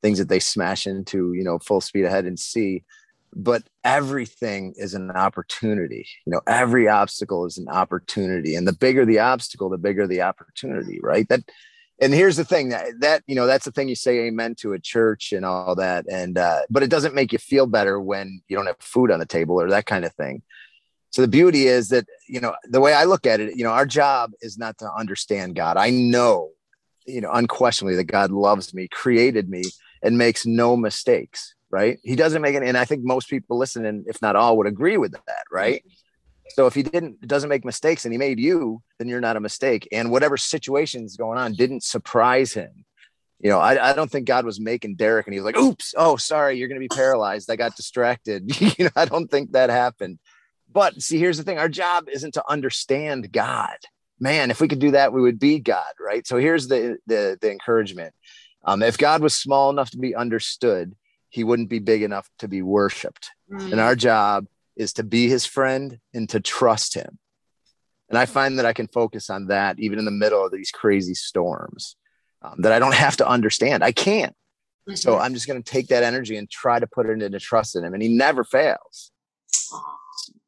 things 0.01 0.17
that 0.17 0.29
they 0.29 0.39
smash 0.39 0.87
into, 0.87 1.33
you 1.33 1.43
know, 1.43 1.59
full 1.59 1.81
speed 1.81 2.05
ahead 2.05 2.25
and 2.25 2.39
see. 2.39 2.83
But 3.33 3.63
everything 3.83 4.73
is 4.75 4.93
an 4.93 5.11
opportunity. 5.11 6.05
You 6.25 6.33
know 6.33 6.41
every 6.47 6.87
obstacle 6.89 7.45
is 7.45 7.57
an 7.57 7.69
opportunity. 7.69 8.55
And 8.55 8.67
the 8.67 8.73
bigger 8.73 9.05
the 9.05 9.19
obstacle 9.19 9.69
the 9.69 9.77
bigger 9.77 10.05
the 10.05 10.21
opportunity 10.21 10.99
right? 11.01 11.27
That 11.29 11.43
and 12.01 12.13
here's 12.13 12.35
the 12.35 12.43
thing 12.43 12.69
that 12.69 12.99
that 12.99 13.23
you 13.27 13.35
know 13.35 13.45
that's 13.45 13.63
the 13.63 13.71
thing 13.71 13.87
you 13.87 13.95
say 13.95 14.27
amen 14.27 14.55
to 14.55 14.73
a 14.73 14.79
church 14.79 15.31
and 15.31 15.45
all 15.45 15.75
that. 15.75 16.05
And 16.11 16.37
uh 16.37 16.61
but 16.69 16.83
it 16.83 16.89
doesn't 16.89 17.15
make 17.15 17.31
you 17.31 17.37
feel 17.39 17.67
better 17.67 18.01
when 18.01 18.41
you 18.49 18.57
don't 18.57 18.65
have 18.65 18.79
food 18.79 19.11
on 19.11 19.19
the 19.19 19.25
table 19.25 19.61
or 19.61 19.69
that 19.69 19.85
kind 19.85 20.03
of 20.03 20.13
thing. 20.13 20.41
So 21.11 21.21
the 21.21 21.27
beauty 21.29 21.67
is 21.67 21.87
that 21.89 22.05
you 22.27 22.41
know 22.41 22.55
the 22.65 22.81
way 22.81 22.93
i 22.93 23.03
look 23.03 23.25
at 23.25 23.39
it 23.39 23.55
you 23.55 23.63
know 23.63 23.71
our 23.71 23.85
job 23.85 24.31
is 24.41 24.57
not 24.57 24.77
to 24.79 24.91
understand 24.93 25.55
god. 25.55 25.77
I 25.77 25.89
know 25.89 26.49
you 27.05 27.21
know 27.21 27.31
unquestionably 27.31 27.95
that 27.95 28.05
god 28.05 28.31
loves 28.31 28.73
me 28.73 28.87
created 28.87 29.49
me 29.49 29.63
and 30.03 30.17
makes 30.17 30.45
no 30.45 30.75
mistakes 30.75 31.55
right? 31.71 31.99
He 32.03 32.15
doesn't 32.15 32.41
make 32.41 32.53
it, 32.53 32.63
and 32.63 32.77
I 32.77 32.85
think 32.85 33.03
most 33.03 33.29
people 33.29 33.57
listening, 33.57 34.03
if 34.05 34.21
not 34.21 34.35
all, 34.35 34.57
would 34.57 34.67
agree 34.67 34.97
with 34.97 35.13
that, 35.13 35.43
right? 35.51 35.83
So 36.49 36.67
if 36.67 36.73
he 36.73 36.83
didn't 36.83 37.25
doesn't 37.25 37.49
make 37.49 37.63
mistakes 37.63 38.03
and 38.05 38.13
he 38.13 38.17
made 38.17 38.39
you, 38.39 38.81
then 38.99 39.07
you're 39.07 39.21
not 39.21 39.37
a 39.37 39.39
mistake. 39.39 39.87
And 39.91 40.11
whatever 40.11 40.35
situation's 40.35 41.15
going 41.15 41.37
on 41.37 41.53
didn't 41.53 41.83
surprise 41.83 42.53
him. 42.53 42.85
You 43.39 43.49
know, 43.49 43.59
I, 43.59 43.91
I 43.91 43.93
don't 43.93 44.11
think 44.11 44.27
God 44.27 44.45
was 44.45 44.59
making 44.59 44.95
Derek 44.95 45.25
and 45.25 45.33
he 45.33 45.39
was 45.39 45.45
like, 45.45 45.57
oops, 45.57 45.95
oh, 45.97 46.17
sorry, 46.17 46.57
you're 46.57 46.67
gonna 46.67 46.81
be 46.81 46.89
paralyzed. 46.89 47.49
I 47.49 47.55
got 47.55 47.77
distracted. 47.77 48.61
you 48.77 48.85
know, 48.85 48.91
I 48.95 49.05
don't 49.05 49.31
think 49.31 49.53
that 49.53 49.69
happened. 49.69 50.19
But 50.71 51.01
see, 51.01 51.17
here's 51.17 51.37
the 51.37 51.43
thing: 51.43 51.57
our 51.57 51.69
job 51.69 52.09
isn't 52.09 52.33
to 52.33 52.43
understand 52.49 53.31
God. 53.31 53.77
Man, 54.19 54.51
if 54.51 54.61
we 54.61 54.67
could 54.67 54.79
do 54.79 54.91
that, 54.91 55.13
we 55.13 55.21
would 55.21 55.39
be 55.39 55.59
God, 55.59 55.93
right? 55.99 56.27
So 56.27 56.37
here's 56.37 56.67
the 56.67 56.97
the, 57.07 57.37
the 57.41 57.51
encouragement. 57.51 58.13
Um, 58.63 58.83
if 58.83 58.97
God 58.97 59.21
was 59.21 59.33
small 59.33 59.69
enough 59.69 59.91
to 59.91 59.97
be 59.97 60.15
understood, 60.15 60.95
he 61.29 61.43
wouldn't 61.43 61.69
be 61.69 61.79
big 61.79 62.03
enough 62.03 62.29
to 62.39 62.47
be 62.47 62.61
worshiped. 62.61 63.31
Mm. 63.51 63.71
And 63.71 63.81
our 63.81 63.95
job 63.95 64.45
is 64.75 64.93
to 64.93 65.03
be 65.03 65.27
his 65.27 65.45
friend 65.45 65.99
and 66.13 66.29
to 66.29 66.39
trust 66.39 66.93
him. 66.93 67.17
And 68.09 68.17
I 68.17 68.25
find 68.25 68.59
that 68.59 68.65
I 68.65 68.73
can 68.73 68.87
focus 68.87 69.29
on 69.29 69.47
that 69.47 69.79
even 69.79 69.97
in 69.97 70.05
the 70.05 70.11
middle 70.11 70.45
of 70.45 70.51
these 70.51 70.69
crazy 70.69 71.13
storms 71.13 71.95
um, 72.41 72.55
that 72.59 72.73
I 72.73 72.79
don't 72.79 72.93
have 72.93 73.17
to 73.17 73.27
understand. 73.27 73.83
I 73.83 73.93
can't. 73.93 74.35
Mm-hmm. 74.87 74.95
So 74.95 75.17
I'm 75.17 75.33
just 75.33 75.47
going 75.47 75.61
to 75.61 75.71
take 75.71 75.87
that 75.87 76.03
energy 76.03 76.35
and 76.35 76.49
try 76.49 76.79
to 76.79 76.87
put 76.87 77.05
it 77.05 77.21
into 77.21 77.39
trust 77.39 77.75
in 77.75 77.85
him. 77.85 77.93
And 77.93 78.03
he 78.03 78.09
never 78.09 78.43
fails. 78.43 79.11
Oh, 79.71 79.95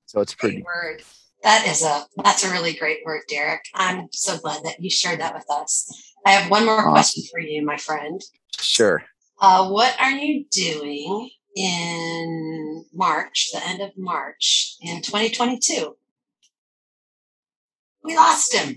so 0.06 0.22
it's 0.22 0.34
pretty 0.34 0.64
word. 0.64 1.04
That 1.44 1.68
is 1.68 1.84
a 1.84 2.06
that's 2.24 2.44
a 2.44 2.52
really 2.52 2.74
great 2.74 3.00
word, 3.06 3.22
Derek. 3.30 3.64
I'm 3.74 4.08
so 4.12 4.38
glad 4.38 4.64
that 4.64 4.82
you 4.82 4.90
shared 4.90 5.20
that 5.20 5.34
with 5.34 5.46
us. 5.50 6.13
I 6.26 6.32
have 6.32 6.50
one 6.50 6.66
more 6.66 6.80
awesome. 6.80 6.92
question 6.92 7.24
for 7.32 7.40
you, 7.40 7.66
my 7.66 7.78
friend. 7.78 8.22
Sure. 8.60 9.04
Uh, 9.40 9.68
what 9.70 9.96
are 10.00 10.12
you 10.12 10.46
doing 10.52 11.30
in 11.56 12.86
March, 12.94 13.50
the 13.52 13.66
end 13.68 13.82
of 13.82 13.92
March 13.98 14.78
in 14.82 15.02
2022? 15.02 15.96
We 18.04 18.16
lost 18.16 18.54
him. 18.54 18.76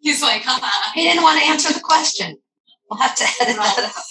He's 0.00 0.22
like, 0.22 0.42
Haha. 0.42 0.92
he 0.94 1.02
didn't 1.02 1.22
want 1.22 1.40
to 1.40 1.46
answer 1.46 1.72
the 1.72 1.80
question. 1.80 2.38
We'll 2.90 3.00
have 3.00 3.16
to 3.16 3.24
edit 3.42 3.56
that 3.56 3.92
out. 3.96 4.02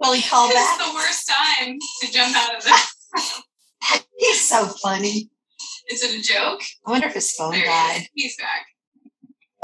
Will 0.00 0.14
he 0.14 0.22
call 0.22 0.48
back? 0.48 0.78
It's 0.78 0.88
the 0.88 0.94
worst 0.94 1.28
time 1.28 1.78
to 2.02 2.12
jump 2.12 2.36
out 2.36 2.56
of 2.56 2.64
this. 2.64 3.42
He's 4.18 4.48
so 4.48 4.66
funny. 4.66 5.28
Is 5.90 6.02
it 6.02 6.20
a 6.20 6.22
joke? 6.22 6.60
I 6.86 6.90
wonder 6.90 7.08
if 7.08 7.14
his 7.14 7.32
phone 7.32 7.52
there 7.52 7.64
died. 7.64 8.06
He 8.14 8.22
He's 8.22 8.36
back. 8.36 8.66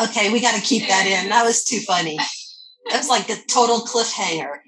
Okay, 0.00 0.32
we 0.32 0.40
got 0.40 0.54
to 0.54 0.60
keep 0.60 0.88
that 0.88 1.06
in. 1.06 1.28
That 1.28 1.44
was 1.44 1.64
too 1.64 1.80
funny. 1.80 2.16
That 2.90 2.98
was 2.98 3.08
like 3.08 3.28
a 3.30 3.36
total 3.48 3.80
cliffhanger. 3.80 4.58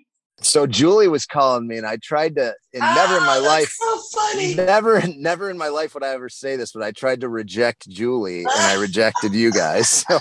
So 0.42 0.66
Julie 0.66 1.08
was 1.08 1.24
calling 1.24 1.66
me, 1.66 1.78
and 1.78 1.86
I 1.86 1.96
tried 1.96 2.36
to, 2.36 2.54
and 2.74 2.82
oh, 2.82 2.94
never 2.94 3.16
in 3.16 3.22
my 3.22 3.38
life, 3.38 3.70
so 3.70 4.00
funny. 4.14 4.54
Never, 4.54 5.02
never 5.16 5.48
in 5.48 5.56
my 5.56 5.68
life 5.68 5.94
would 5.94 6.04
I 6.04 6.08
ever 6.08 6.28
say 6.28 6.56
this, 6.56 6.72
but 6.72 6.82
I 6.82 6.92
tried 6.92 7.22
to 7.22 7.28
reject 7.30 7.88
Julie, 7.88 8.40
and 8.40 8.48
I 8.50 8.74
rejected 8.74 9.32
you 9.34 9.50
guys. 9.50 10.04
So 10.16 10.18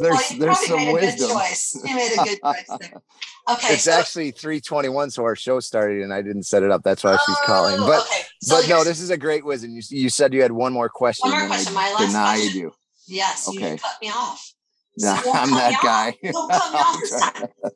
there's, 0.00 0.22
well, 0.30 0.38
there's 0.38 0.66
some 0.66 0.76
made 0.76 0.92
wisdom. 0.92 1.30
A 1.30 1.32
good 1.32 1.40
choice. 1.40 1.80
You 1.82 1.94
made 1.94 2.12
a 2.12 2.24
good 2.24 2.38
choice 2.42 2.78
there. 2.80 3.02
Okay, 3.48 3.74
it's 3.74 3.84
so, 3.84 3.92
actually 3.92 4.32
3:21, 4.32 5.12
so 5.12 5.22
our 5.22 5.36
show 5.36 5.60
started, 5.60 6.02
and 6.02 6.12
I 6.12 6.20
didn't 6.20 6.42
set 6.42 6.64
it 6.64 6.72
up. 6.72 6.82
That's 6.82 7.04
why 7.04 7.12
she's 7.12 7.36
oh, 7.38 7.42
calling. 7.46 7.78
But, 7.78 8.00
okay. 8.00 8.22
so 8.42 8.56
but 8.56 8.68
no, 8.68 8.82
this 8.82 9.00
is 9.00 9.10
a 9.10 9.16
great 9.16 9.44
wisdom. 9.44 9.70
You, 9.70 9.82
you 9.88 10.08
said 10.08 10.34
you 10.34 10.42
had 10.42 10.50
one 10.50 10.72
more 10.72 10.88
question. 10.88 11.30
One 11.30 11.38
more 11.38 11.48
question. 11.48 11.72
My 11.72 11.92
last 11.92 12.06
denied 12.08 12.38
question. 12.38 12.60
you. 12.60 12.72
Yes, 13.06 13.48
okay. 13.48 13.72
you 13.72 13.78
cut 13.78 13.96
me 14.00 14.08
off. 14.08 14.52
No, 14.98 15.10
I'm 15.34 15.50
that 15.50 15.80
guy. 15.82 16.14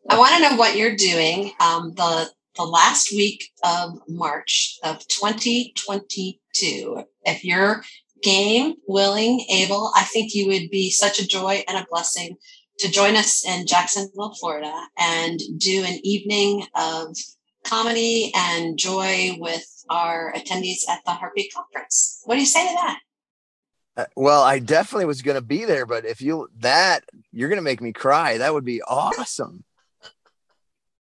I 0.08 0.18
want 0.18 0.34
to 0.34 0.40
know 0.40 0.56
what 0.56 0.76
you're 0.76 0.96
doing 0.96 1.52
um, 1.60 1.92
the 1.94 2.30
the 2.56 2.64
last 2.64 3.12
week 3.12 3.50
of 3.64 4.00
March 4.08 4.78
of 4.82 5.06
2022. 5.06 7.04
If 7.24 7.44
you're 7.44 7.82
game, 8.22 8.74
willing, 8.86 9.40
able, 9.50 9.92
I 9.96 10.02
think 10.04 10.34
you 10.34 10.48
would 10.48 10.70
be 10.70 10.90
such 10.90 11.20
a 11.20 11.26
joy 11.26 11.62
and 11.68 11.78
a 11.78 11.86
blessing 11.90 12.36
to 12.78 12.90
join 12.90 13.16
us 13.16 13.46
in 13.46 13.66
Jacksonville, 13.66 14.34
Florida, 14.38 14.72
and 14.98 15.38
do 15.58 15.84
an 15.84 16.00
evening 16.02 16.66
of 16.74 17.16
comedy 17.64 18.32
and 18.34 18.78
joy 18.78 19.36
with 19.38 19.64
our 19.90 20.32
attendees 20.34 20.88
at 20.88 21.00
the 21.04 21.12
Heartbeat 21.12 21.52
Conference. 21.52 22.22
What 22.24 22.34
do 22.34 22.40
you 22.40 22.46
say 22.46 22.66
to 22.66 22.74
that? 22.74 22.98
Uh, 23.96 24.04
well, 24.16 24.42
I 24.42 24.60
definitely 24.60 25.06
was 25.06 25.22
going 25.22 25.34
to 25.34 25.42
be 25.42 25.64
there, 25.64 25.84
but 25.84 26.04
if 26.04 26.22
you 26.22 26.48
that 26.58 27.04
you're 27.32 27.48
going 27.48 27.58
to 27.58 27.62
make 27.62 27.80
me 27.80 27.92
cry, 27.92 28.38
that 28.38 28.54
would 28.54 28.64
be 28.64 28.82
awesome. 28.82 29.64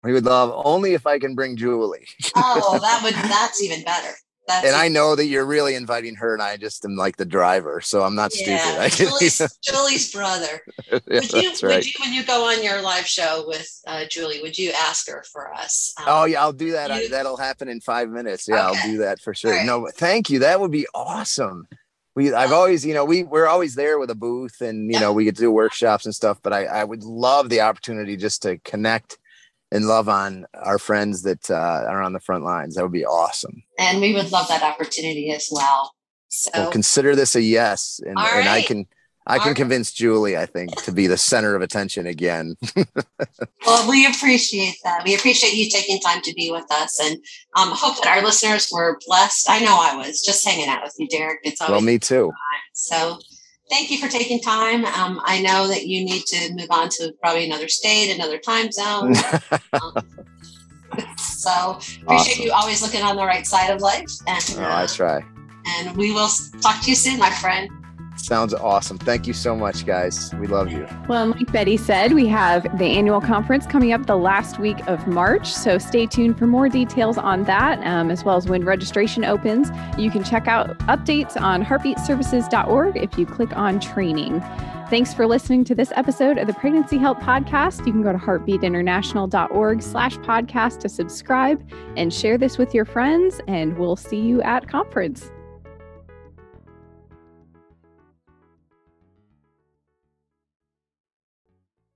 We 0.03 0.13
would 0.13 0.25
love 0.25 0.51
only 0.65 0.95
if 0.95 1.07
I 1.07 1.19
can 1.19 1.35
bring 1.35 1.57
Julie. 1.57 2.07
oh, 2.37 2.79
that 2.81 3.03
would 3.05 3.15
that's 3.31 3.63
even 3.63 3.85
better. 3.85 4.15
That's 4.49 4.67
and 4.67 4.75
I 4.75 4.89
know 4.89 5.15
that 5.15 5.27
you're 5.27 5.45
really 5.45 5.75
inviting 5.75 6.17
her, 6.17 6.33
and 6.33 6.43
I 6.43 6.57
just 6.57 6.85
am 6.85 6.97
like 6.97 7.17
the 7.17 7.27
driver, 7.27 7.81
so 7.81 8.03
I'm 8.03 8.15
not 8.15 8.33
yeah, 8.35 8.89
stupid. 8.89 8.97
Julie's, 8.97 9.59
Julie's 9.63 10.13
brother. 10.13 10.61
yeah, 10.91 10.99
would 11.07 11.33
you, 11.33 11.51
right. 11.63 11.63
would 11.63 11.87
you, 11.87 11.93
when 12.01 12.13
you 12.13 12.25
go 12.25 12.49
on 12.49 12.65
your 12.65 12.81
live 12.81 13.07
show 13.07 13.45
with 13.47 13.71
uh, 13.87 14.07
Julie, 14.11 14.41
would 14.41 14.59
you 14.59 14.73
ask 14.73 15.09
her 15.09 15.23
for 15.31 15.55
us? 15.55 15.93
Um, 15.99 16.05
oh 16.09 16.25
yeah, 16.25 16.41
I'll 16.41 16.55
do 16.55 16.73
that. 16.73 16.89
You, 16.89 17.07
I, 17.07 17.09
that'll 17.09 17.37
happen 17.37 17.69
in 17.69 17.81
five 17.81 18.09
minutes. 18.09 18.49
Yeah, 18.49 18.71
okay. 18.71 18.79
I'll 18.79 18.91
do 18.91 18.99
that 18.99 19.21
for 19.21 19.35
sure. 19.35 19.53
Right. 19.53 19.67
No, 19.67 19.89
thank 19.95 20.31
you. 20.31 20.41
That 20.41 20.59
would 20.59 20.73
be 20.73 20.87
awesome 20.95 21.69
we 22.21 22.35
I've 22.35 22.53
always, 22.53 22.85
you 22.85 22.93
know, 22.93 23.05
we 23.05 23.23
we're 23.23 23.47
always 23.47 23.75
there 23.75 23.99
with 23.99 24.11
a 24.11 24.15
booth 24.15 24.61
and 24.61 24.93
you 24.93 25.01
know, 25.01 25.13
we 25.13 25.25
get 25.25 25.37
to 25.37 25.43
do 25.43 25.51
workshops 25.51 26.05
and 26.05 26.15
stuff, 26.15 26.39
but 26.43 26.53
I, 26.53 26.65
I 26.67 26.85
would 26.85 27.03
love 27.03 27.49
the 27.49 27.63
opportunity 27.63 28.17
just 28.17 28.43
to 28.43 28.59
connect 28.59 29.19
and 29.73 29.87
love 29.87 30.09
on 30.09 30.45
our 30.55 30.79
friends 30.79 31.23
that 31.23 31.51
uh, 31.51 31.55
are 31.55 32.03
on 32.03 32.13
the 32.13 32.21
front 32.21 32.45
lines. 32.45 32.75
That 32.75 32.83
would 32.83 32.93
be 32.93 33.07
awesome. 33.07 33.63
And 33.79 34.01
we 34.03 34.13
would 34.13 34.31
love 34.33 34.49
that 34.49 34.63
opportunity 34.63 35.31
as 35.31 35.49
well. 35.51 35.95
So 36.29 36.51
well, 36.55 36.71
consider 36.71 37.17
this 37.17 37.35
a 37.35 37.41
yes. 37.41 38.01
And, 38.05 38.19
and 38.19 38.49
I 38.49 38.63
can 38.63 38.87
I 39.27 39.39
can 39.39 39.55
convince 39.55 39.93
Julie, 39.93 40.37
I 40.37 40.47
think, 40.47 40.83
to 40.85 40.93
be 40.93 41.07
the 41.07 41.17
center 41.17 41.55
of 41.55 41.63
attention 41.63 42.07
again. 42.07 42.57
well, 43.67 43.89
we 43.89 44.07
appreciate 44.07 44.77
that. 44.83 45.05
We 45.05 45.15
appreciate 45.15 45.55
you 45.55 45.71
taking 45.71 46.01
time 46.01 46.21
to 46.23 46.35
be 46.35 46.51
with 46.51 46.65
us 46.71 46.99
and 47.01 47.17
um, 47.57 47.71
hope 47.71 48.03
that 48.03 48.17
our 48.17 48.25
listeners 48.25 48.69
were 48.73 48.99
blessed. 49.07 49.49
I 49.49 49.61
know 49.61 49.79
I 49.81 49.97
was 49.97 50.23
just 50.23 50.45
hanging 50.45 50.69
out 50.69 50.83
with 50.83 50.95
you, 50.99 51.07
Derek. 51.07 51.41
It's 51.45 51.61
always 51.61 51.73
well, 51.73 51.81
me 51.81 51.99
too. 51.99 52.33
So 52.73 53.19
thank 53.71 53.91
you 53.91 53.99
for 53.99 54.09
taking 54.09 54.41
time. 54.41 54.85
Um, 54.87 55.21
I 55.25 55.41
know 55.43 55.69
that 55.69 55.87
you 55.87 56.05
need 56.05 56.25
to 56.27 56.55
move 56.55 56.71
on 56.71 56.89
to 56.91 57.13
probably 57.23 57.45
another 57.45 57.69
state, 57.69 58.15
another 58.15 58.39
time 58.39 58.73
zone. 58.73 59.15
um, 59.75 59.95
so 61.17 61.79
appreciate 62.03 62.07
awesome. 62.07 62.45
you 62.45 62.53
always 62.53 62.83
looking 62.83 63.03
on 63.03 63.17
the 63.17 63.25
right 63.25 63.47
side 63.47 63.71
of 63.71 63.81
life. 63.81 64.11
And 64.27 64.57
oh, 64.59 64.65
I 64.65 64.87
try. 64.87 65.25
And 65.67 65.97
we 65.97 66.13
will 66.13 66.29
talk 66.61 66.83
to 66.83 66.91
you 66.91 66.97
soon, 66.97 67.19
my 67.19 67.31
friend. 67.31 67.71
Sounds 68.21 68.53
awesome. 68.53 68.99
Thank 68.99 69.27
you 69.27 69.33
so 69.33 69.57
much, 69.57 69.87
guys. 69.87 70.33
We 70.35 70.47
love 70.47 70.71
you. 70.71 70.87
Well, 71.09 71.29
like 71.29 71.51
Betty 71.53 71.77
said, 71.77 72.13
we 72.13 72.27
have 72.29 72.63
the 72.79 72.85
annual 72.85 73.21
conference 73.21 73.67
coming 73.67 73.93
up 73.93 74.07
the 74.07 74.17
last 74.17 74.59
week 74.59 74.79
of 74.87 75.07
March. 75.07 75.51
So 75.51 75.79
stay 75.79 76.07
tuned 76.07 76.39
for 76.39 76.47
more 76.47 76.69
details 76.69 77.17
on 77.17 77.45
that, 77.45 77.85
um, 77.85 78.11
as 78.11 78.23
well 78.23 78.37
as 78.37 78.47
when 78.47 78.65
registration 78.65 79.25
opens. 79.25 79.71
You 79.99 80.11
can 80.11 80.23
check 80.23 80.47
out 80.47 80.79
updates 80.81 81.41
on 81.41 81.65
heartbeatservices.org 81.65 82.97
if 82.97 83.19
you 83.19 83.25
click 83.25 83.57
on 83.57 83.81
training. 83.81 84.41
Thanks 84.91 85.15
for 85.15 85.27
listening 85.27 85.65
to 85.65 85.75
this 85.75 85.93
episode 85.95 86.37
of 86.37 86.47
the 86.47 86.55
Pregnancy 86.55 86.99
Help 86.99 87.21
Podcast. 87.21 87.87
You 87.87 87.93
can 87.93 88.03
go 88.03 88.13
to 88.13 88.19
heartbeatinternational.org 88.19 89.83
slash 89.83 90.17
podcast 90.19 90.81
to 90.81 90.89
subscribe 90.89 91.65
and 91.97 92.13
share 92.13 92.37
this 92.37 92.59
with 92.59 92.75
your 92.75 92.85
friends, 92.85 93.41
and 93.47 93.79
we'll 93.79 93.97
see 93.97 94.21
you 94.21 94.43
at 94.43 94.69
conference. 94.69 95.31